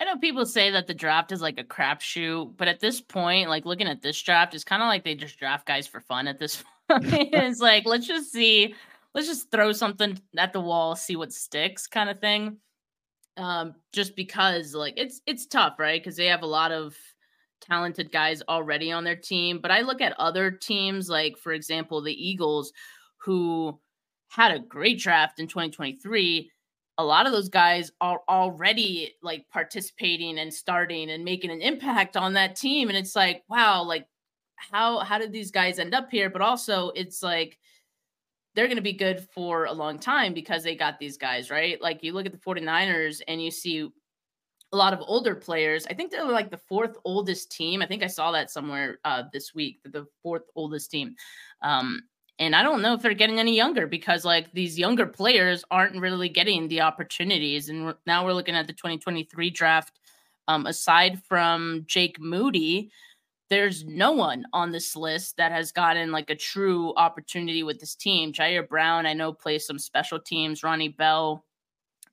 [0.01, 3.49] I know people say that the draft is like a crapshoot, but at this point,
[3.49, 6.27] like looking at this draft, it's kind of like they just draft guys for fun
[6.27, 7.05] at this point.
[7.11, 8.75] it's like, let's just see,
[9.15, 12.59] let's just throw something at the wall, see what sticks kind of thing.
[13.37, 16.01] Um, just because like it's it's tough, right?
[16.01, 16.97] Because they have a lot of
[17.61, 19.59] talented guys already on their team.
[19.59, 22.73] But I look at other teams, like for example, the Eagles,
[23.25, 23.79] who
[24.29, 26.51] had a great draft in 2023
[26.99, 32.17] a lot of those guys are already like participating and starting and making an impact
[32.17, 32.89] on that team.
[32.89, 34.07] And it's like wow like
[34.57, 36.31] how how did these guys end up here?
[36.31, 37.59] But also it's like
[38.55, 41.81] they're going to be good for a long time because they got these guys right?
[41.83, 43.89] Like you look at the 49ers and you see
[44.73, 45.87] a lot of older players.
[45.87, 47.83] I think they're like the fourth oldest team.
[47.83, 51.17] I think i saw that somewhere uh, this week the fourth oldest team.
[51.63, 52.03] Um,
[52.39, 56.01] and I don't know if they're getting any younger because like these younger players aren't
[56.01, 57.69] really getting the opportunities.
[57.69, 60.01] And now we're looking at the 2023 draft.
[60.49, 62.91] Um, aside from Jake Moody,
[63.51, 67.95] there's no one on this list that has gotten like a true opportunity with this
[67.95, 68.33] team.
[68.33, 70.63] Ji'Ayir Brown, I know, plays some special teams.
[70.63, 71.45] Ronnie Bell,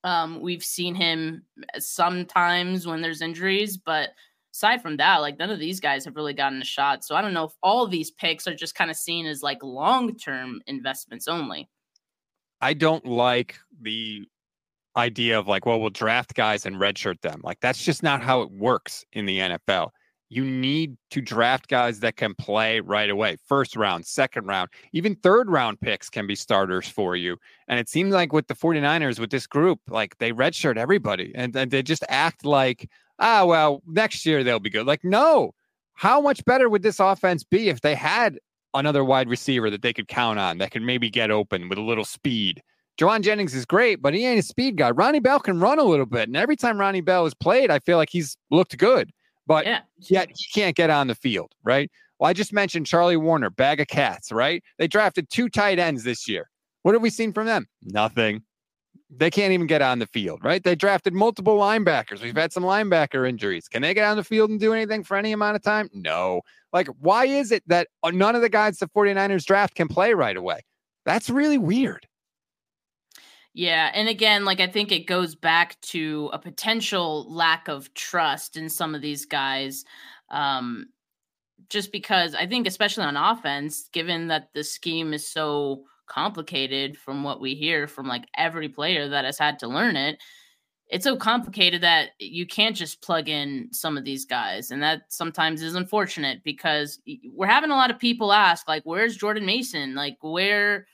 [0.04, 1.44] um, we've seen him
[1.80, 4.10] sometimes when there's injuries, but
[4.54, 7.04] aside from that, like none of these guys have really gotten a shot.
[7.04, 9.64] So I don't know if all these picks are just kind of seen as like
[9.64, 11.70] long term investments only.
[12.62, 14.28] I don't like the
[14.98, 17.42] idea of like, well, we'll draft guys and redshirt them.
[17.44, 19.90] Like that's just not how it works in the NFL.
[20.32, 23.36] you need to draft guys that can play right away.
[23.46, 27.36] First round, second round, even third round picks can be starters for you.
[27.68, 31.54] And it seems like with the 49ers, with this group, like they redshirt everybody and,
[31.54, 32.90] and they just act like,
[33.22, 34.86] ah, well, next year they'll be good.
[34.86, 35.54] Like, no.
[35.94, 38.40] How much better would this offense be if they had
[38.74, 41.82] another wide receiver that they could count on that could maybe get open with a
[41.82, 42.62] little speed?
[43.00, 44.92] Jauan Jennings is great, but he ain't a speed guy.
[44.92, 46.28] Ronnie Bell can run a little bit.
[46.28, 49.12] And every time Ronnie Bell has played, I feel like he's looked good
[49.48, 49.82] but yeah.
[49.98, 51.92] yet he can't get on the field, right?
[52.20, 54.64] Well, I just mentioned Charlie Woerner, bag of cats, right?
[54.78, 56.50] They drafted two tight ends this year.
[56.84, 57.68] What have we seen from them?
[57.82, 58.44] Nothing.
[59.14, 60.64] They can't even get on the field, right?
[60.64, 62.22] They drafted multiple linebackers.
[62.22, 63.68] We've had some linebacker injuries.
[63.68, 65.90] Can they get on the field and do anything for any amount of time?
[65.94, 66.42] No.
[66.72, 70.38] Like, why is it that none of the guys the 49ers draft can play right
[70.38, 70.62] away?
[71.06, 72.08] That's really weird.
[73.54, 78.56] Yeah, and again, like I think it goes back to a potential lack of trust
[78.56, 79.84] in some of these guys.
[80.30, 80.86] Um,
[81.70, 87.24] just because I think, especially on offense, given that the scheme is so complicated from
[87.24, 90.20] what we hear from like every player that has had to learn it,
[90.90, 94.72] it's so complicated that you can't just plug in some of these guys.
[94.72, 97.00] And that sometimes is unfortunate because
[97.34, 99.96] we're having a lot of people ask, like, where's Jordan Mason?
[99.96, 100.86] Like, where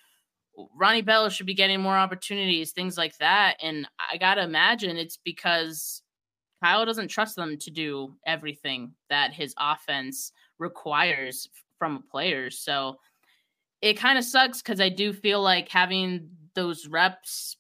[0.76, 3.58] Ronnie Bell should be getting more opportunities, things like that.
[3.62, 6.04] And I got to imagine it's because
[6.64, 11.50] Kyle doesn't trust them to do everything that his offense requires
[11.80, 12.52] from a player.
[12.52, 12.98] So
[13.82, 17.58] it kind of sucks because I do feel like having those reps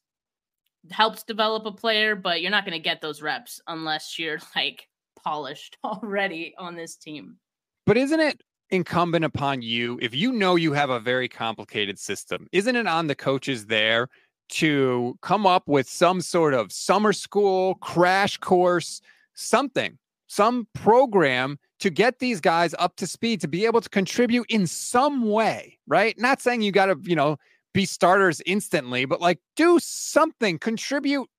[0.91, 4.87] helps develop a player, but you're not going to get those reps unless you're like
[5.23, 7.37] polished already on this team.
[7.85, 12.47] But isn't it incumbent upon you if you know you have a very complicated system
[12.51, 14.09] isn't it on the coaches there
[14.49, 18.99] to come up with some sort of summer school crash course
[19.35, 24.45] something some program to get these guys up to speed to be able to contribute
[24.49, 27.37] in some way right not saying you got to you know
[27.73, 31.29] be starters instantly but like do something contribute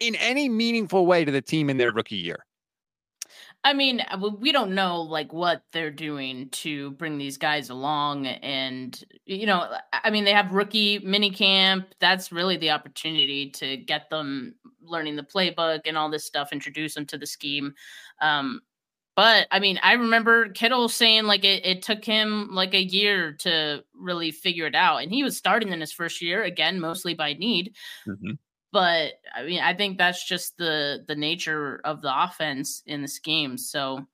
[0.00, 2.44] in any meaningful way to the team in their rookie year
[3.64, 8.26] I mean, uh, we don't know like what they're doing to bring these guys along,
[8.26, 11.94] and you know, I mean, they have rookie mini camp.
[12.00, 16.94] That's really the opportunity to get them learning the playbook and all this stuff, introduce
[16.94, 17.74] them to the scheme.
[18.20, 18.62] Um,
[19.16, 23.32] but I mean, I remember Kittle saying like it, it took him like a year
[23.40, 27.14] to really figure it out, and he was starting in his first year again, mostly
[27.14, 27.74] by need.
[28.06, 28.32] Mm-hmm
[28.72, 33.18] but I mean, I think that's just the the nature of the offense in this
[33.18, 33.58] game.
[33.58, 34.06] So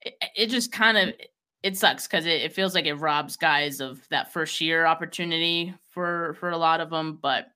[0.00, 1.14] it, it just kind of
[1.62, 5.74] it sucks because it, it, feels like it robs guys of that first year opportunity
[5.90, 7.18] for for a lot of them.
[7.20, 7.48] But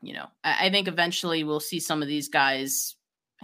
[0.00, 2.96] you know, I, I think eventually we'll see some of these guys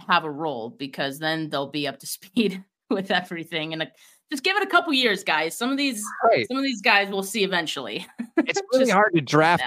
[0.07, 3.89] have a role because then they'll be up to speed with everything and
[4.31, 5.55] just give it a couple years, guys.
[5.55, 6.47] Some of these, right.
[6.47, 8.05] some of these guys we'll see eventually.
[8.37, 9.63] it's really hard to draft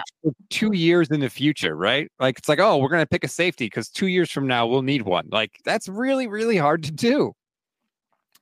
[0.50, 2.10] two years in the future, right?
[2.18, 4.82] Like it's like, oh, we're gonna pick a safety because two years from now we'll
[4.82, 5.28] need one.
[5.30, 7.32] Like that's really, really hard to do.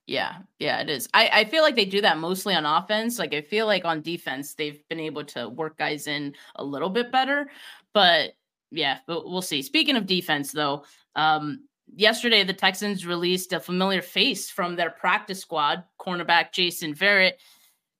[0.07, 1.09] Yeah, yeah, it is.
[1.13, 3.17] I, I feel like they do that mostly on offense.
[3.17, 6.89] Like I feel like on defense they've been able to work guys in a little
[6.89, 7.49] bit better.
[7.93, 8.33] But
[8.71, 9.61] yeah, but we'll see.
[9.61, 15.39] Speaking of defense, though, um, yesterday the Texans released a familiar face from their practice
[15.39, 17.33] squad, cornerback Jason Verrett.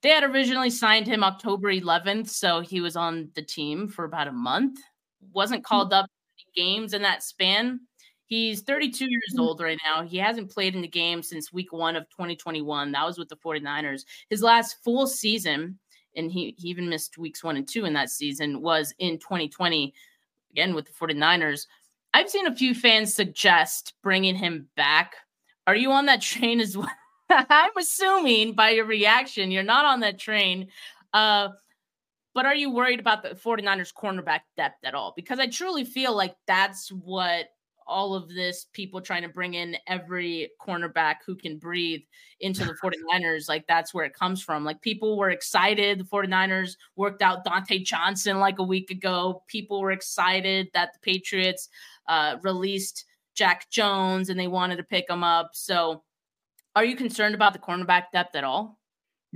[0.02, 4.28] They had originally signed him October 11th, so he was on the team for about
[4.28, 4.80] a month.
[5.34, 6.10] Wasn't called up
[6.56, 7.82] games in that span.
[8.28, 10.04] He's 32 years old right now.
[10.04, 12.92] He hasn't played in the game since week one of 2021.
[12.92, 14.04] That was with the 49ers.
[14.30, 15.78] His last full season,
[16.16, 19.94] and he, he even missed weeks one and two in that season, was in 2020,
[20.52, 21.68] again with the 49ers.
[22.16, 25.16] I've seen a few fans suggest bringing him back.
[25.68, 26.90] Are you on that train as well?
[27.30, 30.70] I'm assuming by your reaction, you're not on that train.
[31.12, 31.50] Uh,
[32.34, 35.12] but are you worried about the 49ers cornerback depth at all?
[35.14, 37.48] Because I truly feel like that's what
[37.88, 42.02] all of this people trying to bring in every cornerback who can breathe
[42.40, 46.78] into the 49ers like that's where it comes from like people were excited the 49ers
[46.96, 51.70] worked out Dontae Johnson like a week ago people were excited that the Patriots
[52.08, 55.52] uh, released Jack Jones and they wanted to pick him up.
[55.54, 56.04] So,
[56.76, 58.80] are you concerned about the cornerback depth at all?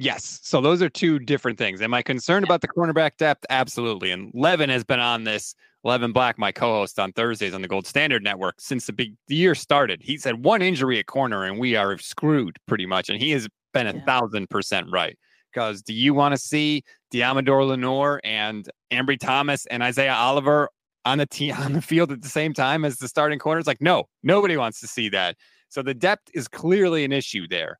[0.01, 0.39] Yes.
[0.43, 1.81] So those are two different things.
[1.81, 3.45] Am I concerned about the cornerback depth?
[3.49, 4.11] Absolutely.
[4.11, 5.53] And Levin has been on this.
[5.83, 9.35] Levin Black, my co-host on Thursdays on the Gold Standard Network, since the big the
[9.35, 10.01] year started.
[10.01, 13.09] He said one injury at corner and we are screwed pretty much.
[13.09, 15.17] And he has been a thousand percent right.
[15.53, 16.83] Because do you want to see
[17.13, 20.69] Deommodore Lenoir and Ambry Thomas and Isaiah Oliver
[21.03, 23.67] on the team on the field at the same time as the starting corners.
[23.67, 25.35] Like, no, nobody wants to see that.
[25.67, 27.79] So the depth is clearly an issue there.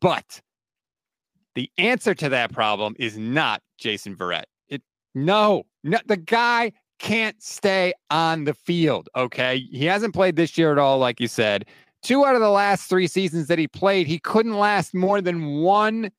[0.00, 0.40] But
[1.54, 4.44] the answer to that problem is not Jason Verrett.
[4.68, 4.82] It
[5.14, 9.08] no, no the guy can't stay on the field.
[9.16, 9.66] Okay.
[9.72, 11.66] He hasn't played this year at all, like you said.
[12.02, 15.60] Two out of the last three seasons that he played, he couldn't last more than
[15.60, 16.10] one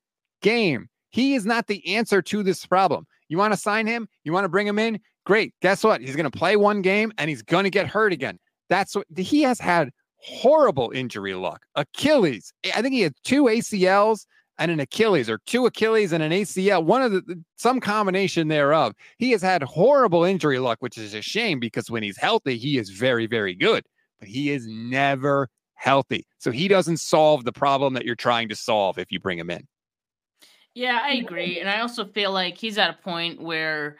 [0.41, 0.89] game.
[1.09, 3.05] He is not the answer to this problem.
[3.29, 4.07] You want to sign him?
[4.23, 4.99] You want to bring him in?
[5.25, 5.53] Great.
[5.61, 6.01] Guess what?
[6.01, 8.39] He's going to play one game and he's going to get hurt again.
[8.69, 11.65] That's what he has had horrible injury luck.
[11.75, 12.53] Achilles.
[12.75, 14.25] I think he had two ACLs
[14.61, 18.93] and an Achilles or two Achilles and an ACL, one of the some combination thereof.
[19.17, 22.77] He has had horrible injury luck, which is a shame because when he's healthy, he
[22.77, 23.83] is very, very good,
[24.19, 26.27] but he is never healthy.
[26.37, 29.49] So he doesn't solve the problem that you're trying to solve if you bring him
[29.49, 29.67] in.
[30.75, 31.59] Yeah, I agree.
[31.59, 33.97] And I also feel like he's at a point where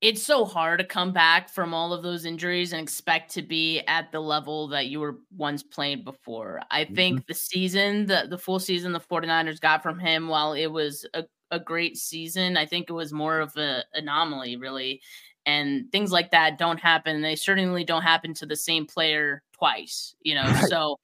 [0.00, 3.80] it's so hard to come back from all of those injuries and expect to be
[3.88, 6.60] at the level that you were once playing before.
[6.70, 7.24] I think mm-hmm.
[7.26, 11.24] the season, the the full season the 49ers got from him while it was a,
[11.50, 15.00] a great season, I think it was more of an anomaly really.
[15.46, 17.22] And things like that don't happen.
[17.22, 20.42] They certainly don't happen to the same player twice, you know.
[20.52, 20.68] Right.
[20.68, 20.98] So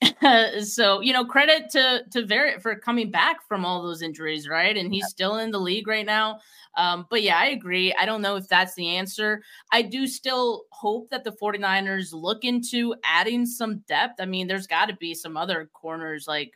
[0.62, 4.76] so you know credit to to Verrett for coming back from all those injuries right
[4.76, 6.38] and he's still in the league right now
[6.78, 7.92] um, but yeah, I agree.
[7.92, 9.42] I don't know if that's the answer.
[9.72, 14.20] I do still hope that the 49ers look into adding some depth.
[14.20, 16.52] I mean, there's got to be some other corners like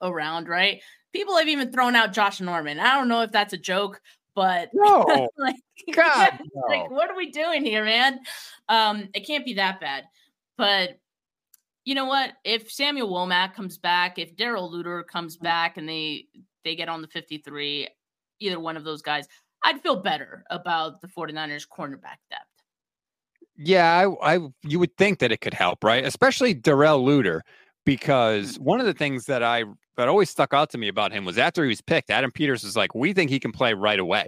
[0.00, 0.80] around, right?
[1.12, 2.80] People have even thrown out Josh Norman.
[2.80, 4.00] I don't know if that's a joke,
[4.34, 5.56] but no, like,
[5.92, 6.62] God, no.
[6.68, 8.20] like what are we doing here, man?
[8.70, 10.04] Um, it can't be that bad.
[10.56, 10.98] But
[11.86, 12.32] you know what?
[12.44, 16.26] If Samuel Womack comes back, if Darrell Luter comes back and they
[16.64, 17.88] they get on the 53,
[18.40, 19.26] either one of those guys,
[19.64, 22.44] I'd feel better about the 49ers cornerback depth.
[23.56, 26.04] Yeah, I, I you would think that it could help, right?
[26.04, 27.40] Especially Darrell Luter,
[27.84, 28.62] because mm.
[28.62, 29.64] one of the things that I
[29.96, 32.64] that always stuck out to me about him was after he was picked, Adam Peters
[32.64, 34.26] was like, "We think he can play right away,"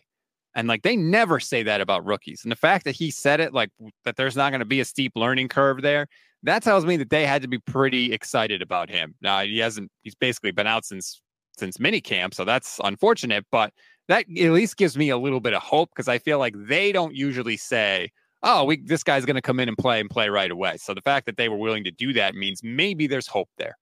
[0.55, 2.43] and like they never say that about rookies.
[2.45, 3.71] And the fact that he said it, like
[4.05, 6.07] that, there's not going to be a steep learning curve there.
[6.45, 9.15] That tells me that they had to be pretty excited about him.
[9.21, 11.21] Now he hasn't; he's basically been out since
[11.59, 13.45] since mini camp, so that's unfortunate.
[13.51, 13.73] But
[14.09, 16.93] that at least gives me a little bit of hope because I feel like they
[16.93, 18.11] don't usually say,
[18.43, 20.95] "Oh, we this guy's going to come in and play and play right away." So
[20.95, 23.77] the fact that they were willing to do that means maybe there's hope there.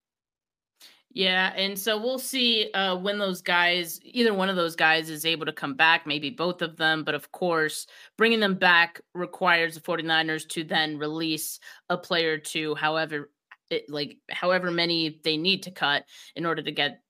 [1.17, 5.25] Yeah, and so we'll see uh, when those guys, either one of those guys, is
[5.25, 7.05] able to come back, maybe both of them.
[7.05, 7.87] But of course,
[8.19, 11.59] bringing them back requires the 49ers to then release
[11.89, 13.31] a player to however,
[13.71, 16.05] it, like however many they need to cut
[16.35, 17.01] in order to get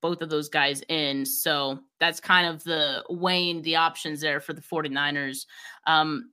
[0.00, 1.26] both of those guys in.
[1.26, 5.46] So that's kind of the weighing the options there for the 49ers.
[5.88, 6.30] Um,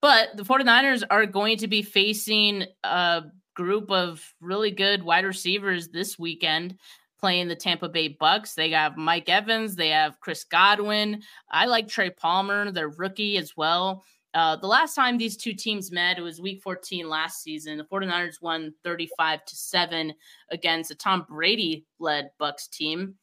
[0.00, 3.24] but the 49ers are going to be facing a
[3.56, 6.78] group of really good wide receivers this weekend
[7.18, 8.54] playing the Tampa Bay Bucs.
[8.54, 11.22] They have Mike Evans, they have Chris Godwin.
[11.50, 14.04] I like Trey Palmer, their rookie as well.
[14.34, 17.78] Uh, the last time these two teams met, it was week 14 last season.
[17.78, 20.12] The 49ers won 35 to 7
[20.50, 23.14] against a Tom Brady led Bucs team.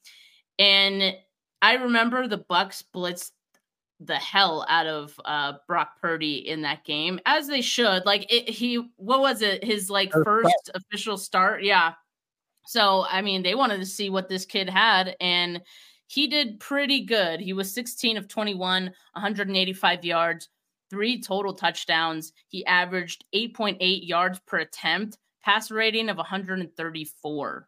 [0.58, 1.16] And
[1.62, 3.32] I remember the Bucs blitzed
[4.06, 8.06] the hell out of uh, Brock Purdy in that game, as they should.
[8.06, 9.64] Like it, he, what was it?
[9.64, 11.93] His like first official start, yeah.
[12.66, 15.62] So I mean, they wanted to see what this kid had, and
[16.08, 17.39] he did pretty good.
[17.39, 20.49] He was 16 of 21, 185 yards,
[20.89, 22.34] three total touchdowns.
[22.47, 27.68] He averaged 8.8 yards per attempt, pass rating of 134.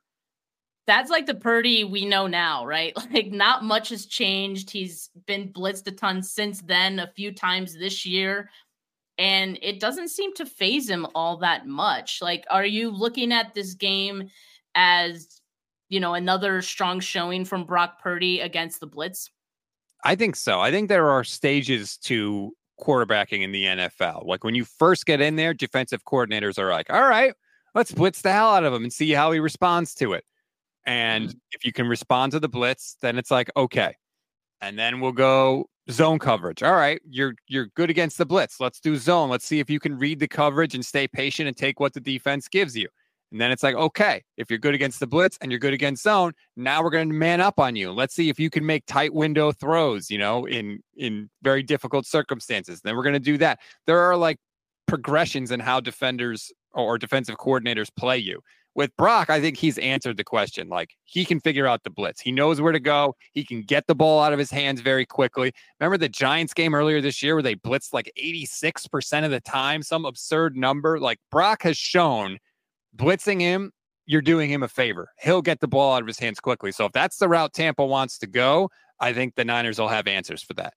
[0.88, 2.94] That's like the Purdy we know now, right?
[3.12, 4.70] Like, not much has changed.
[4.70, 8.50] He's been blitzed a ton since then, a few times this year.
[9.18, 12.20] And it doesn't seem to phase him all that much.
[12.22, 14.30] Like, are you looking at this game
[14.76, 15.42] as,
[15.88, 19.30] you know, another strong showing from Brock Purdy against the Blitz?
[20.04, 20.60] I think so.
[20.60, 24.26] I think there are stages to quarterbacking in the NFL.
[24.26, 27.34] Like when you first get in there, defensive coordinators are like, all right,
[27.74, 30.26] let's blitz the hell out of him and see how he responds to it.
[30.86, 31.38] And mm-hmm.
[31.52, 33.96] if you can respond to the blitz, then it's like, okay.
[34.62, 36.64] And then we'll go zone coverage.
[36.64, 38.60] All right, you're you're good against the blitz.
[38.60, 39.30] Let's do zone.
[39.30, 42.00] Let's see if you can read the coverage and stay patient and take what the
[42.00, 42.88] defense gives you.
[43.32, 46.04] And then it's like, okay, if you're good against the blitz and you're good against
[46.04, 47.92] zone, now we're going to man up on you.
[47.92, 52.06] Let's see if you can make tight window throws, you know, in in very difficult
[52.06, 52.82] circumstances.
[52.82, 53.60] Then we're going to do that.
[53.88, 54.38] There are like
[54.88, 58.42] progressions in how defenders or defensive coordinators play you.
[58.76, 60.68] With Brock, I think he's answered the question.
[60.68, 62.20] Like he can figure out the blitz.
[62.20, 63.16] He knows where to go.
[63.32, 65.54] He can get the ball out of his hands very quickly.
[65.80, 69.82] Remember the Giants game earlier this year where they blitzed like 86% of the time,
[69.82, 71.00] some absurd number?
[71.00, 72.38] Like Brock has shown
[72.96, 73.72] blitzing him,
[74.06, 75.10] you're doing him a favor.
[75.20, 76.72] He'll get the ball out of his hands quickly.
[76.72, 78.70] So if that's the route Tampa wants to go,
[79.00, 80.74] I think the Niners will have answers for that.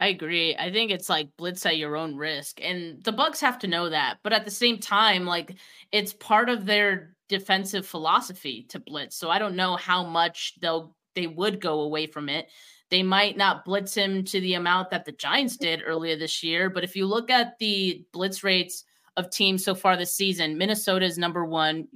[0.00, 0.56] I agree.
[0.56, 2.60] I think it's like blitz at your own risk.
[2.62, 4.18] And the Bucs have to know that.
[4.22, 5.56] But at the same time, like
[5.92, 9.16] it's part of their defensive philosophy to blitz.
[9.16, 12.48] So I don't know how much they'll they would go away from it.
[12.90, 16.68] They might not blitz him to the amount that the Giants did earlier this year,
[16.68, 18.84] but if you look at the blitz rates
[19.16, 21.88] of teams so far this season, Minnesota is number one.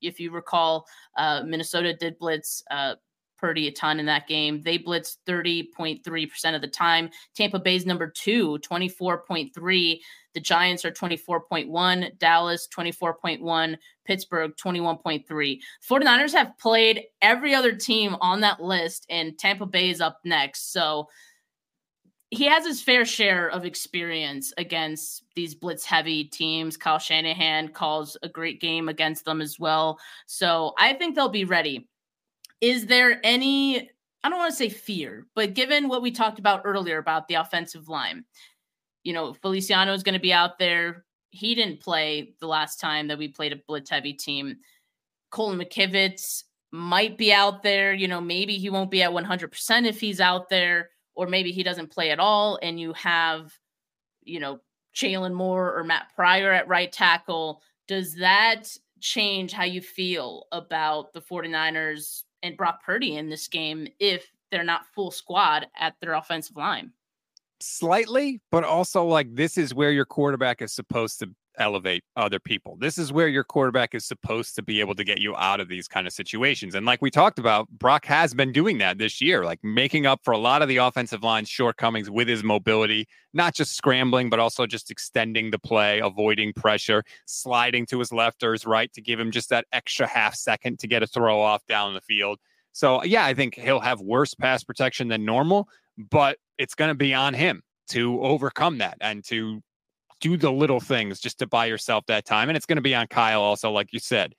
[0.00, 0.86] If you recall,
[1.16, 2.94] uh, Minnesota did blitz uh,
[3.42, 4.62] Purdy a ton in that game.
[4.62, 7.10] They blitzed 30.3% of the time.
[7.34, 10.00] Tampa Bay's number two, 24.3.
[10.34, 12.18] The Giants are 24.1.
[12.18, 13.76] Dallas, 24.1.
[14.04, 15.58] Pittsburgh, 21.3.
[15.90, 20.72] 49ers have played every other team on that list, and Tampa Bay is up next.
[20.72, 21.08] So
[22.30, 26.76] he has his fair share of experience against these blitz heavy teams.
[26.76, 29.98] Kyle Shanahan calls a great game against them as well.
[30.26, 31.88] So I think they'll be ready
[32.62, 33.90] is there any
[34.24, 37.34] I don't want to say fear, but given what we talked about earlier about the
[37.34, 38.24] offensive line,
[39.02, 41.04] you know, Feliciano is going to be out there.
[41.30, 44.58] He didn't play the last time that we played a blitz heavy team.
[45.30, 47.92] Colton McKivitz might be out there.
[47.92, 51.64] You know, maybe he won't be at 100% if he's out there, or maybe he
[51.64, 52.60] doesn't play at all.
[52.62, 53.52] And you have,
[54.22, 54.60] you know,
[54.94, 57.60] Jaylon Moore or Matt Pryor at right tackle.
[57.88, 58.64] Does that
[59.00, 64.64] change how you feel about the 49ers and Brock Purdy in this game if they're
[64.64, 66.92] not full squad at their offensive line.
[67.60, 72.76] Slightly, but also like this is where your quarterback is supposed to elevate other people.
[72.78, 75.68] This is where your quarterback is supposed to be able to get you out of
[75.68, 76.74] these kind of situations.
[76.74, 80.20] And like we talked about, Brock has been doing that this year, like making up
[80.24, 84.38] for a lot of the offensive line's shortcomings with his mobility, not just scrambling, but
[84.38, 89.00] also just extending the play, avoiding pressure, sliding to his left or his right to
[89.00, 92.38] give him just that extra half second to get a throw off down the field.
[92.72, 96.94] So, yeah, I think he'll have worse pass protection than normal, but it's going to
[96.94, 99.60] be on him to overcome that and to
[100.22, 102.48] do the little things just to buy yourself that time.
[102.48, 104.34] And it's going to be on Kyle also, like you said,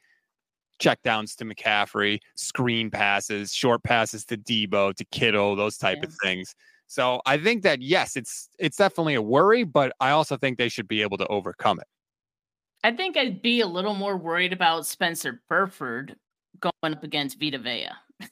[0.79, 6.07] check downs to McCaffrey, screen passes, short passes to Debo, to Kittle, those type yeah.
[6.07, 6.55] of things.
[6.87, 10.69] So I think that yes, it's it's definitely a worry, but I also think they
[10.69, 11.87] should be able to overcome it.
[12.83, 16.15] I think I'd be a little more worried about Spencer Burford
[16.59, 17.89] going up against Vita Vea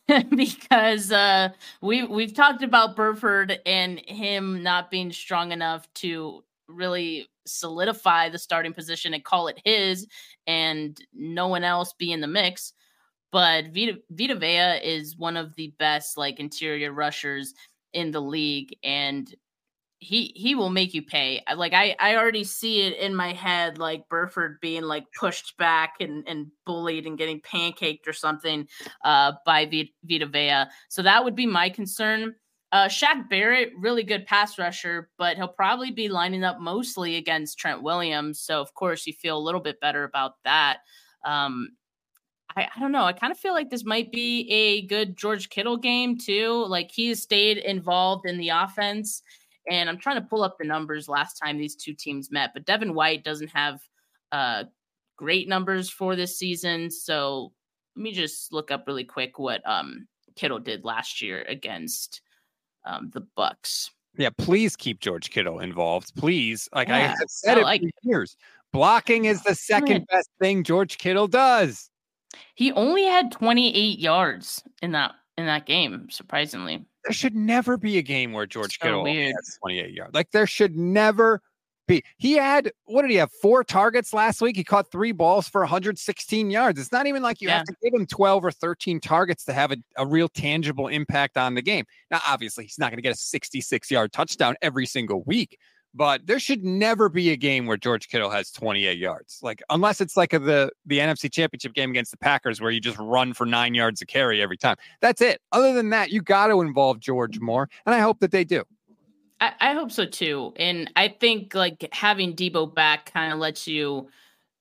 [0.29, 1.49] because uh,
[1.81, 8.37] we we've talked about Burford and him not being strong enough to really solidify the
[8.39, 10.07] starting position and call it his
[10.47, 12.73] and no one else be in the mix.
[13.31, 17.53] But Vita, Vita Vea is one of the best like interior rushers
[17.93, 19.33] in the league and
[20.01, 21.43] he he will make you pay.
[21.55, 25.93] Like I I already see it in my head like Burford being like pushed back
[25.99, 28.67] and and bullied and getting pancaked or something
[29.05, 30.65] uh by Vita Vea.
[30.89, 32.33] So that would be my concern.
[32.71, 37.59] Uh, Shaq Barrett, really good pass rusher, but he'll probably be lining up mostly against
[37.59, 38.39] Trent Williams.
[38.39, 40.77] So, of course, you feel a little bit better about that.
[41.25, 41.71] Um,
[42.55, 43.03] I, I don't know.
[43.03, 46.65] I kind of feel like this might be a good George Kittle game, too.
[46.67, 49.21] Like he has stayed involved in the offense.
[49.69, 52.65] And I'm trying to pull up the numbers last time these two teams met, but
[52.65, 53.79] Devin White doesn't have
[54.31, 54.63] uh,
[55.17, 56.89] great numbers for this season.
[56.89, 57.53] So
[57.95, 62.21] let me just look up really quick what um, Kittle did last year against
[62.85, 63.89] um, the Bucs.
[64.17, 66.13] Yeah, please keep George Kittle involved.
[66.15, 68.35] Please, like yeah, I have said I like, it for years,
[68.73, 71.89] blocking is the second best thing George Kittle does.
[72.55, 76.09] He only had 28 yards in that in that game.
[76.09, 80.13] Surprisingly, there should never be a game where George so Kittle has 28 yards.
[80.13, 81.41] Like there should never
[82.17, 83.31] He had what did he have?
[83.41, 84.55] Four targets last week.
[84.55, 86.79] He caught three balls for 116 yards.
[86.79, 87.57] It's not even like you yeah.
[87.57, 91.37] have to give him 12 or 13 targets to have a, a real tangible impact
[91.37, 91.85] on the game.
[92.09, 95.57] Now, obviously, he's not going to get a 66 yard touchdown every single week,
[95.93, 99.39] but there should never be a game where George Kittle has 28 yards.
[99.41, 102.79] Like unless it's like a, the the NFC Championship game against the Packers where you
[102.79, 104.77] just run for 9 yards a carry every time.
[105.01, 105.41] That's it.
[105.51, 108.63] Other than that, you got to involve George more, and I hope that they do.
[109.41, 110.53] I, I hope so too.
[110.55, 114.07] And I think like having Debo back kind of lets you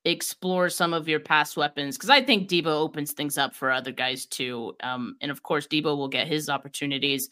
[0.06, 3.92] explore some of your past weapons because I think Debo opens things up for other
[3.92, 4.74] guys too.
[4.82, 7.28] Um, and of course, Debo will get his opportunities.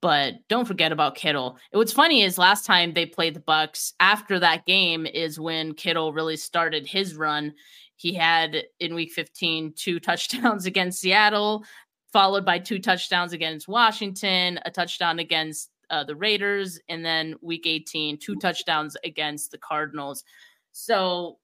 [0.00, 1.58] But don't forget about Kittle.
[1.72, 6.12] what's funny is last time they played the Bucs after that game is when Kittle
[6.12, 7.52] really started his run.
[7.96, 11.64] He had in week 15 two touchdowns against Seattle,
[12.12, 17.66] followed by two touchdowns against Washington, a touchdown against uh, the Raiders, and then week
[17.66, 20.24] 18, two touchdowns against the Cardinals.
[20.72, 21.38] So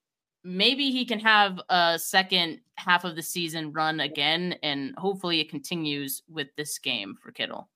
[0.45, 5.51] maybe he can have a second half of the season run again, and hopefully it
[5.51, 7.69] continues with this game for Kittle.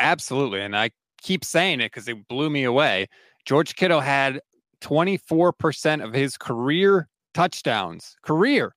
[0.00, 0.60] Absolutely.
[0.60, 0.90] And I
[1.20, 3.08] keep saying it because it blew me away.
[3.44, 4.40] George Kittle had
[4.80, 8.74] 24% of his career touchdowns, career,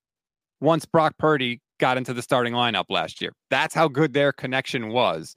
[0.60, 3.34] once Brock Purdy got into the starting lineup last year.
[3.50, 5.36] That's how good their connection was.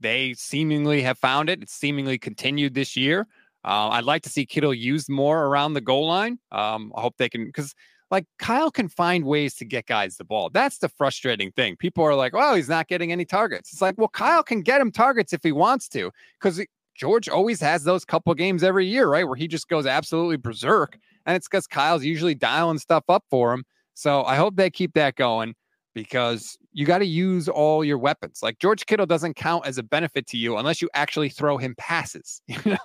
[0.00, 1.62] They seemingly have found it.
[1.62, 3.26] It's seemingly continued this year.
[3.64, 6.38] Uh, I'd like to see Kittle used more around the goal line.
[6.50, 7.74] Um, I hope they can, because
[8.10, 10.48] like Kyle can find ways to get guys the ball.
[10.48, 11.76] That's the frustrating thing.
[11.76, 13.72] People are like, oh, he's not getting any targets.
[13.72, 17.60] It's like, well, Kyle can get him targets if he wants to, because George always
[17.60, 19.26] has those couple games every year, right?
[19.26, 20.98] Where he just goes absolutely berserk.
[21.26, 23.64] And it's because Kyle's usually dialing stuff up for him.
[23.94, 25.54] So I hope they keep that going
[25.94, 28.40] because you got to use all your weapons.
[28.42, 31.74] Like George Kittle doesn't count as a benefit to you unless you actually throw him
[31.76, 32.42] passes.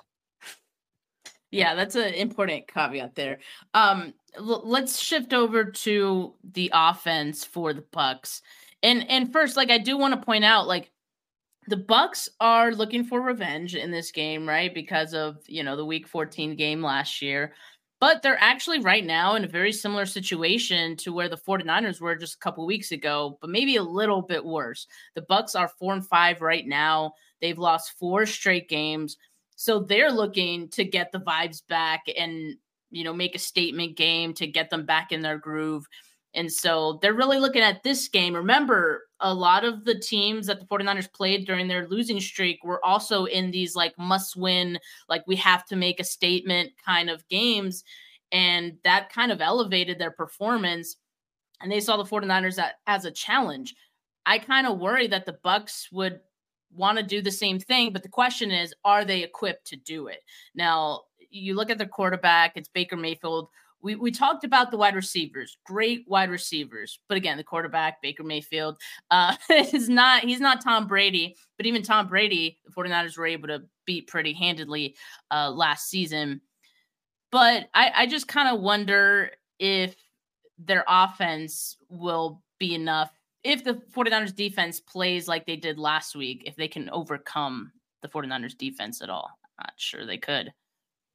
[1.52, 3.38] Yeah, that's an important caveat there.
[3.72, 8.42] Um, l- let's shift over to the offense for the Bucs.
[8.82, 10.90] And and first, like I do want to point out, like
[11.68, 14.72] the Bucs are looking for revenge in this game, right?
[14.72, 17.54] Because of you know the Week 14 game last year.
[17.98, 22.14] But they're actually right now in a very similar situation to where the 49ers were
[22.14, 24.86] just a couple weeks ago, but maybe a little bit worse.
[25.14, 27.12] The Bucs are 4 and 5 right now.
[27.40, 29.16] They've lost four straight games.
[29.56, 32.56] So they're looking to get the vibes back and,
[32.90, 35.86] you know, make a statement game to get them back in their groove.
[36.36, 38.36] And so they're really looking at this game.
[38.36, 42.84] Remember, a lot of the teams that the 49ers played during their losing streak were
[42.84, 44.78] also in these like must win,
[45.08, 47.82] like we have to make a statement kind of games.
[48.32, 50.96] And that kind of elevated their performance.
[51.62, 53.74] And they saw the 49ers as a challenge.
[54.26, 56.20] I kind of worry that the Bucs would
[56.70, 57.94] want to do the same thing.
[57.94, 60.18] But the question is, are they equipped to do it?
[60.54, 63.48] Now, you look at the quarterback, it's Baker Mayfield.
[63.86, 66.98] We, we talked about the wide receivers, great wide receivers.
[67.08, 68.78] But again, the quarterback, Baker Mayfield,
[69.12, 71.36] uh, is not, he's not Tom Brady.
[71.56, 74.96] But even Tom Brady, the 49ers were able to beat pretty handedly
[75.30, 76.40] uh, last season.
[77.30, 79.30] But I, I just kind of wonder
[79.60, 79.94] if
[80.58, 83.12] their offense will be enough
[83.44, 87.70] if the 49ers defense plays like they did last week, if they can overcome
[88.02, 89.30] the 49ers defense at all.
[89.44, 90.52] I'm not sure they could.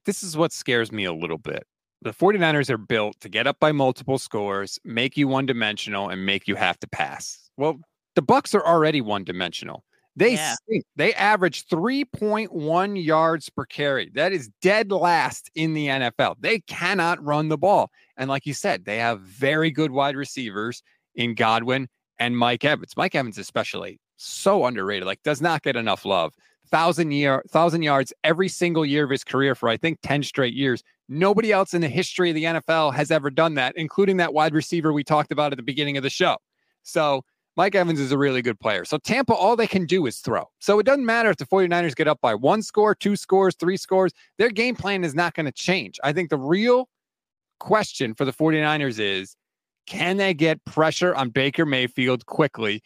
[0.05, 1.67] This is what scares me a little bit.
[2.04, 6.26] The 49ers are built to get up by multiple scores, make you one dimensional, and
[6.26, 7.49] make you have to pass.
[7.58, 7.80] Well,
[8.16, 9.84] the Bucs are already one dimensional.
[10.16, 10.56] They yeah.
[10.95, 14.12] They average 3.1 yards per carry.
[14.14, 16.36] That is dead last in the NFL.
[16.39, 17.91] They cannot run the ball.
[18.18, 20.84] And like you said, they have very good wide receivers
[21.16, 21.88] in Godwin
[22.20, 22.97] and Mike Evans.
[22.97, 25.08] Mike Evans, especially, so underrated.
[25.08, 26.34] Like, does not get enough love.
[26.70, 30.54] Thousand year, thousand yards every single year of his career for I think ten straight
[30.54, 30.84] years.
[31.12, 34.53] Nobody else in the history of the NFL has ever done that, including that wide
[34.53, 36.38] receiver we talked about at the beginning of the show.
[36.84, 37.26] So
[37.57, 38.86] Mike Evans is a really good player.
[38.86, 40.45] So Tampa, all they can do is throw.
[40.59, 43.76] So it doesn't matter if the 49ers get up by one score, two scores, three
[43.76, 44.14] scores.
[44.38, 45.99] Their game plan is not going to change.
[46.01, 46.88] I think the real
[47.59, 49.36] question for the 49ers is
[49.88, 52.82] can they get pressure on Baker Mayfield quickly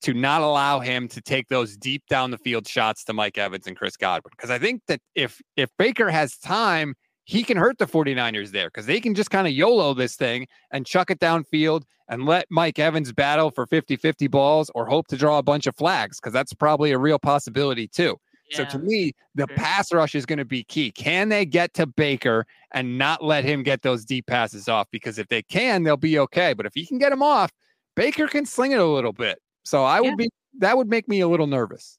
[0.00, 3.66] to not allow him to take those deep down the field shots to Mike Evans
[3.66, 4.30] and Chris Godwin?
[4.34, 6.94] Because I think that if if Baker has time,
[7.26, 10.46] he can hurt the 49ers there because they can just kind of YOLO this thing
[10.70, 15.08] and chuck it downfield and let Mike Evans battle for 50 50 balls or hope
[15.08, 18.16] to draw a bunch of flags because that's probably a real possibility too.
[18.52, 20.92] So to me, the pass rush is going to be key.
[20.92, 24.86] Can they get to Baker and not let him get those deep passes off?
[24.92, 26.52] Because if they can, they'll be okay.
[26.52, 27.50] But if he can get them off,
[27.96, 29.40] Baker can sling it a little bit.
[29.64, 30.16] So I would yeah.
[30.16, 31.98] be that would make me a little nervous.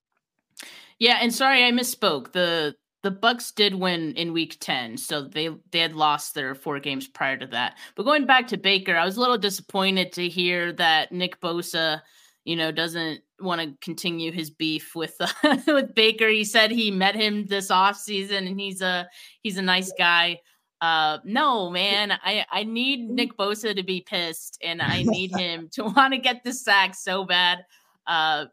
[1.00, 2.32] Yeah, and sorry I misspoke.
[2.32, 2.76] The
[3.08, 7.08] the Bucs did win in week 10, so they they had lost their four games
[7.08, 7.78] prior to that.
[7.96, 12.02] But going back to Baker, I was a little disappointed to hear that Nick Bosa
[12.48, 15.28] you know, doesn't want to continue his beef with uh,
[15.68, 16.30] with Baker.
[16.30, 19.10] He said he met him this off season and he's a
[19.44, 20.40] he's a nice guy.
[20.80, 25.70] Uh, no, man, I I need Nick Bosa to be pissed and I need him
[25.74, 27.66] to want to get the sack so bad.
[28.08, 28.46] Uh,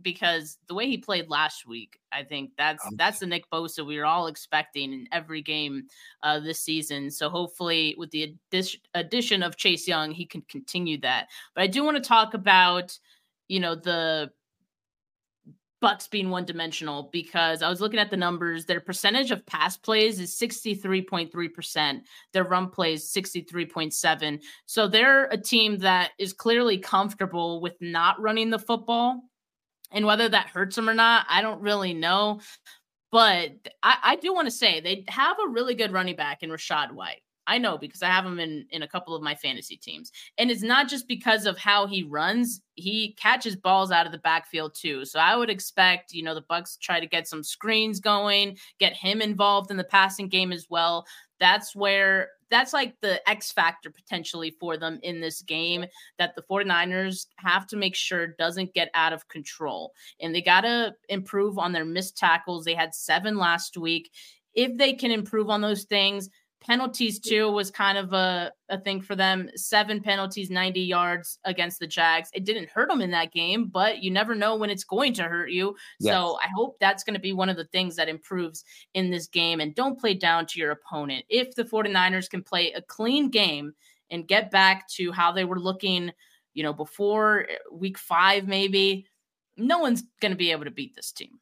[0.00, 3.98] because the way he played last week, I think that's that's the Nick Bosa we
[3.98, 5.84] were all expecting in every game
[6.22, 7.10] uh, this season.
[7.10, 11.28] So hopefully, with the addition, addition of Chase Young, he can continue that.
[11.54, 12.98] But I do want to talk about
[13.52, 14.30] you know, the
[15.82, 18.64] Bucs being one dimensional because I was looking at the numbers.
[18.64, 22.00] Their percentage of pass plays is 63.3%.
[22.32, 24.40] Their run plays 63.7.
[24.64, 29.20] So they're a team that is clearly comfortable with not running the football.
[29.92, 32.40] And whether that hurts them or not, I don't really know.
[33.10, 36.50] But I, I do want to say they have a really good running back in
[36.50, 37.22] Rachaad White.
[37.46, 40.12] I know because I have him in in a couple of my fantasy teams.
[40.38, 44.18] And it's not just because of how he runs, he catches balls out of the
[44.18, 45.04] backfield too.
[45.04, 48.94] So I would expect, you know, the Bucs try to get some screens going, get
[48.94, 51.04] him involved in the passing game as well.
[51.42, 55.84] That's where that's like the X factor potentially for them in this game
[56.18, 59.92] that the 49ers have to make sure doesn't get out of control.
[60.20, 62.64] And they got to improve on their missed tackles.
[62.64, 64.12] They had 7 last week.
[64.54, 66.30] If they can improve on those things,
[66.66, 69.50] Penalties too was kind of a, a thing for them.
[69.56, 72.30] Seven penalties, 90 yards against the Jags.
[72.32, 75.24] It didn't hurt them in that game, but you never know when it's going to
[75.24, 75.74] hurt you.
[75.98, 76.14] Yes.
[76.14, 79.26] So I hope that's going to be one of the things that improves in this
[79.26, 79.60] game.
[79.60, 81.24] And don't play down to your opponent.
[81.28, 83.74] If the 49ers can play a clean game
[84.10, 86.12] and get back to how they were looking,
[86.54, 89.06] you know, before eh, week five, maybe,
[89.56, 91.40] no one's going to be able to beat this team.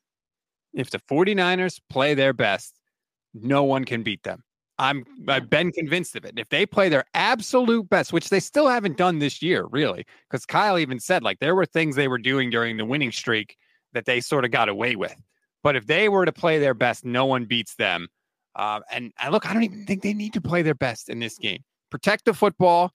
[0.73, 2.75] If the 49ers play their best,
[3.35, 4.45] no one can beat them.
[4.81, 6.39] I'm I've been convinced of it.
[6.39, 10.47] If they play their absolute best, which they still haven't done this year, really, because
[10.47, 13.59] Kyle even said like there were things they were doing during the winning streak
[13.93, 15.14] that they sort of got away with.
[15.62, 18.09] But if they were to play their best, no one beats them.
[18.57, 21.18] Uh, and I look, I don't even think they need to play their best in
[21.18, 21.62] this game.
[21.91, 22.91] Protect the football,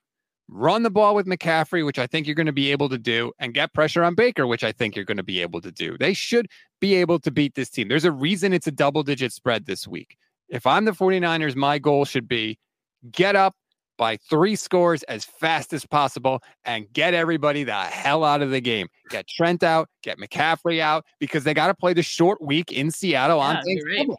[0.48, 3.32] run the ball with McCaffrey, which I think you're going to be able to do,
[3.38, 6.00] and get pressure on Baker, which I think you're going to be able to do.
[6.00, 6.48] They should
[6.82, 7.90] be able to beat this team.
[7.90, 10.18] There's a reason it's a double digit spread this week.
[10.50, 12.58] If I'm the 49ers, my goal should be
[13.12, 13.54] get up
[13.98, 18.62] by three scores as fast as possible and get everybody the hell out of the
[18.62, 18.88] game.
[19.10, 22.92] Get Trent out, get McCaffrey out because they got to play the short week in
[22.92, 24.10] Seattle yeah, on Thanksgiving.
[24.10, 24.18] Right.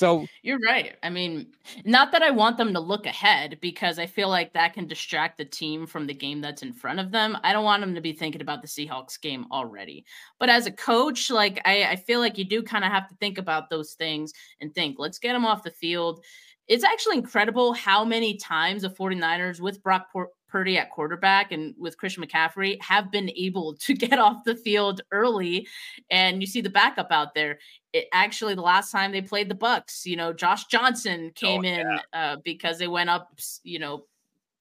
[0.00, 0.96] So you're right.
[1.02, 1.48] I mean,
[1.84, 5.36] not that I want them to look ahead because I feel like that can distract
[5.36, 7.36] the team from the game that's in front of them.
[7.44, 10.06] I don't want them to be thinking about the Seahawks game already.
[10.38, 13.14] But as a coach, like I, I feel like you do kind of have to
[13.16, 14.32] think about those things
[14.62, 16.24] and think, let's get them off the field.
[16.66, 20.06] It's actually incredible how many times the 49ers with Brock
[20.50, 25.00] Purdy at quarterback and with Christian McCaffrey have been able to get off the field
[25.10, 25.66] early.
[26.10, 27.58] And you see the backup out there.
[27.92, 31.60] It actually the last time they played the Bucs, you know, Josh Johnson oh, came
[31.60, 31.80] oh, yeah.
[31.80, 34.04] in uh, because they went up, you know,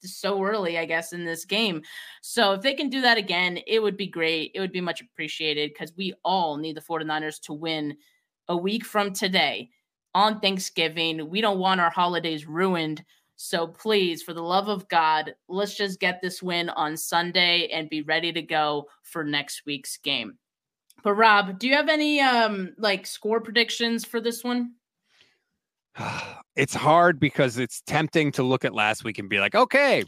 [0.02, 1.82] so early, I guess, in this game.
[2.22, 4.52] So if they can do that again, it would be great.
[4.56, 7.98] It would be much appreciated because we all need the 49ers to win
[8.48, 9.70] a week from today
[10.16, 11.30] on Thanksgiving.
[11.30, 13.04] We don't want our holidays ruined
[13.42, 17.90] so please, for the love of God, let's just get this win on Sunday and
[17.90, 20.38] be ready to go for next week's game.
[21.06, 24.74] But Rob, do you have any um like score predictions for this one?
[26.56, 30.04] It's hard because it's tempting to look at last week and be like, okay,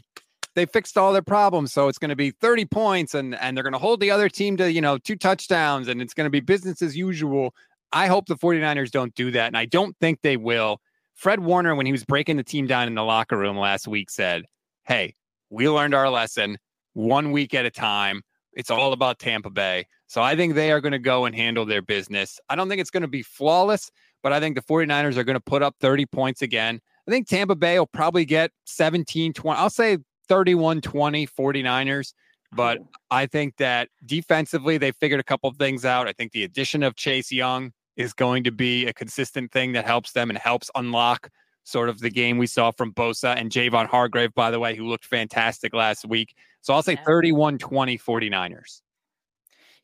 [0.54, 3.64] they fixed all their problems, so it's going to be 30 points and and they're
[3.64, 6.30] going to hold the other team to, you know, two touchdowns and it's going to
[6.30, 7.54] be business as usual.
[7.94, 10.82] I hope the 49ers don't do that and I don't think they will.
[11.22, 14.10] Fred Warner, when he was breaking the team down in the locker room last week,
[14.10, 14.42] said,
[14.82, 15.14] Hey,
[15.50, 16.58] we learned our lesson
[16.94, 18.22] one week at a time.
[18.54, 19.86] It's all about Tampa Bay.
[20.08, 22.40] So I think they are going to go and handle their business.
[22.48, 23.88] I don't think it's going to be flawless,
[24.24, 26.80] but I think the 49ers are going to put up 30 points again.
[27.06, 29.60] I think Tampa Bay will probably get 17 20.
[29.60, 32.14] I'll say 31 20 49ers.
[32.50, 32.80] But
[33.12, 36.08] I think that defensively, they figured a couple of things out.
[36.08, 39.84] I think the addition of Chase Young is going to be a consistent thing that
[39.84, 41.30] helps them and helps unlock
[41.64, 44.88] sort of the game we saw from Bosa and Javon Hargrave, by the way, who
[44.88, 46.34] looked fantastic last week.
[46.60, 47.04] So I'll say yeah.
[47.04, 48.82] 31 20 49ers.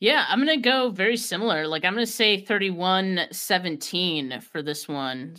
[0.01, 1.67] Yeah, I'm going to go very similar.
[1.67, 5.37] Like I'm going to say 31 17 for this one.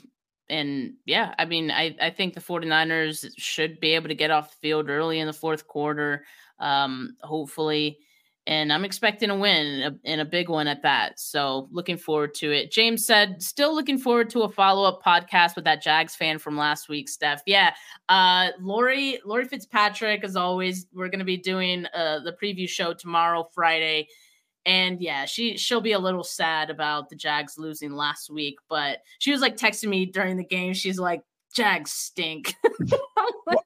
[0.50, 4.52] And yeah, I mean, I, I think the 49ers should be able to get off
[4.52, 6.26] the field early in the fourth quarter.
[6.60, 8.00] Um, hopefully,
[8.50, 11.20] and I'm expecting a win and a big one at that.
[11.20, 12.72] So looking forward to it.
[12.72, 16.58] James said, still looking forward to a follow up podcast with that Jags fan from
[16.58, 17.44] last week, Steph.
[17.46, 17.76] Yeah,
[18.10, 22.92] uh, Lori Lori Fitzpatrick, as always, we're going to be doing uh, the preview show
[22.92, 24.08] tomorrow, Friday.
[24.66, 29.04] And yeah, she she'll be a little sad about the Jags losing last week, but
[29.20, 30.74] she was like texting me during the game.
[30.74, 31.22] She's like,
[31.54, 32.56] "Jags stink."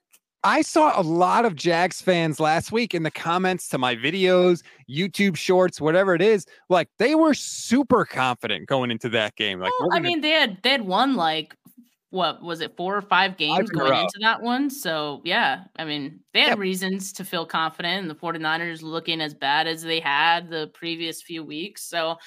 [0.44, 4.62] I saw a lot of Jags fans last week in the comments to my videos,
[4.90, 6.46] YouTube shorts, whatever it is.
[6.70, 9.60] Like they were super confident going into that game.
[9.60, 9.90] Like, well.
[9.94, 11.56] I mean, they had they had won like
[12.10, 14.70] what was it, four or five games going into that one.
[14.70, 17.02] So yeah, I mean, they had yep.
[17.16, 21.44] to feel confident, and the 49ers looking as bad as they had the previous few
[21.44, 21.84] weeks.
[21.84, 22.18] So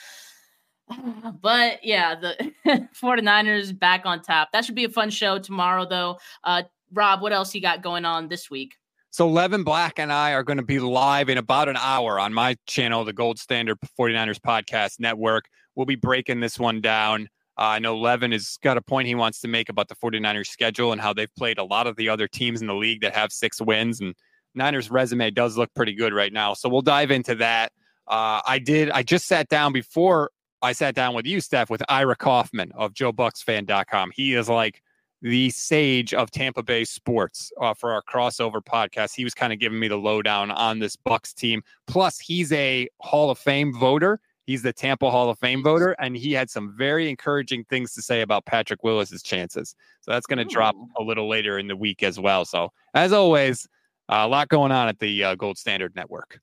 [1.41, 2.53] but yeah, the
[3.01, 4.51] 49ers back on top.
[4.53, 6.19] That should be a fun show tomorrow, though.
[6.45, 6.62] Uh,
[6.93, 8.74] Rob, what else you got going on this week?
[9.11, 12.34] So Levin Black and I are going to be live in about an hour on
[12.34, 15.47] my channel, the Gold Standard 49ers Podcast Network.
[15.74, 17.28] We'll be breaking this one down.
[17.59, 20.49] Uh, I know Levin has got a point he wants to make about the 49ers
[20.49, 23.14] schedule and how they've played a lot of the other teams in the league that
[23.14, 24.01] have six wins.
[24.01, 24.14] And
[24.55, 26.53] Niners resume does look pretty good right now.
[26.53, 27.72] So we'll dive into that.
[28.07, 30.30] Uh, I did, I just sat down before
[30.61, 34.12] I sat down with you, Steph, with Ira Kaufman of JoeBucsFan.com.
[34.14, 34.82] He is like
[35.27, 39.16] the sage of Tampa Bay sports uh, for our crossover podcast.
[39.16, 41.62] He was kind of giving me the lowdown on this Bucs team.
[41.89, 44.20] Plus, he's a Hall of Fame voter.
[44.45, 48.03] He's the Tampa Hall of Fame voter, and he had some very encouraging things to
[48.03, 49.74] say about Patrick Willis's chances.
[50.03, 52.45] So that's going to drop a little later in the week as well.
[52.45, 53.66] So, as always,
[54.09, 56.39] uh, a lot going on at the uh, Gold Standard Network.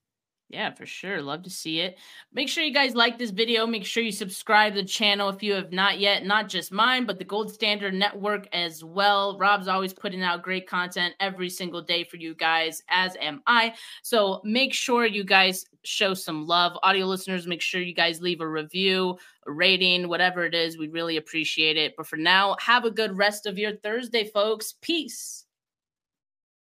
[0.54, 1.20] Yeah, for sure.
[1.20, 1.98] Love to see it.
[2.32, 3.66] Make sure you guys like this video.
[3.66, 6.28] Make sure you subscribe to the channel if you have not yet.
[6.28, 9.36] Not just mine, but the Gold Standard Network as well.
[9.40, 13.74] Rob's always putting out great content every single day for you guys, as am I.
[14.04, 16.78] So make sure you guys show some love.
[16.84, 20.78] Audio listeners, make sure you guys leave a review, a rating, whatever it is.
[20.78, 21.96] We really appreciate it.
[21.98, 24.76] But for now, have a good rest of your Thursday, folks.
[24.82, 25.43] Peace.